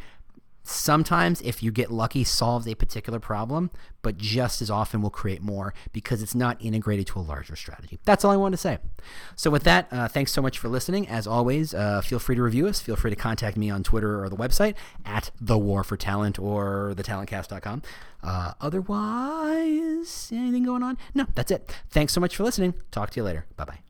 sometimes 0.62 1.40
if 1.42 1.62
you 1.62 1.70
get 1.70 1.90
lucky 1.90 2.24
solves 2.24 2.66
a 2.68 2.74
particular 2.74 3.18
problem, 3.18 3.70
but 4.02 4.16
just 4.16 4.62
as 4.62 4.70
often 4.70 5.02
will 5.02 5.10
create 5.10 5.42
more 5.42 5.74
because 5.92 6.22
it's 6.22 6.34
not 6.34 6.56
integrated 6.60 7.06
to 7.08 7.18
a 7.18 7.22
larger 7.22 7.56
strategy. 7.56 7.98
That's 8.04 8.24
all 8.24 8.30
I 8.30 8.36
wanted 8.36 8.56
to 8.56 8.62
say. 8.62 8.78
So 9.36 9.50
with 9.50 9.64
that, 9.64 9.88
uh, 9.90 10.08
thanks 10.08 10.32
so 10.32 10.40
much 10.40 10.58
for 10.58 10.68
listening. 10.68 11.08
As 11.08 11.26
always, 11.26 11.74
uh, 11.74 12.00
feel 12.00 12.18
free 12.18 12.36
to 12.36 12.42
review 12.42 12.66
us. 12.66 12.80
Feel 12.80 12.96
free 12.96 13.10
to 13.10 13.16
contact 13.16 13.56
me 13.56 13.70
on 13.70 13.82
Twitter 13.82 14.22
or 14.22 14.28
the 14.28 14.36
website 14.36 14.74
at 15.04 15.30
the 15.40 15.58
War 15.58 15.82
for 15.84 15.96
Talent 15.96 16.38
or 16.38 16.94
thetalentcast.com. 16.96 17.82
Uh, 18.22 18.52
otherwise, 18.60 20.30
anything 20.32 20.64
going 20.64 20.82
on? 20.82 20.98
No, 21.14 21.26
that's 21.34 21.50
it. 21.50 21.74
Thanks 21.90 22.12
so 22.12 22.20
much 22.20 22.36
for 22.36 22.44
listening. 22.44 22.74
Talk 22.90 23.10
to 23.10 23.20
you 23.20 23.24
later. 23.24 23.46
Bye 23.56 23.64
bye. 23.64 23.89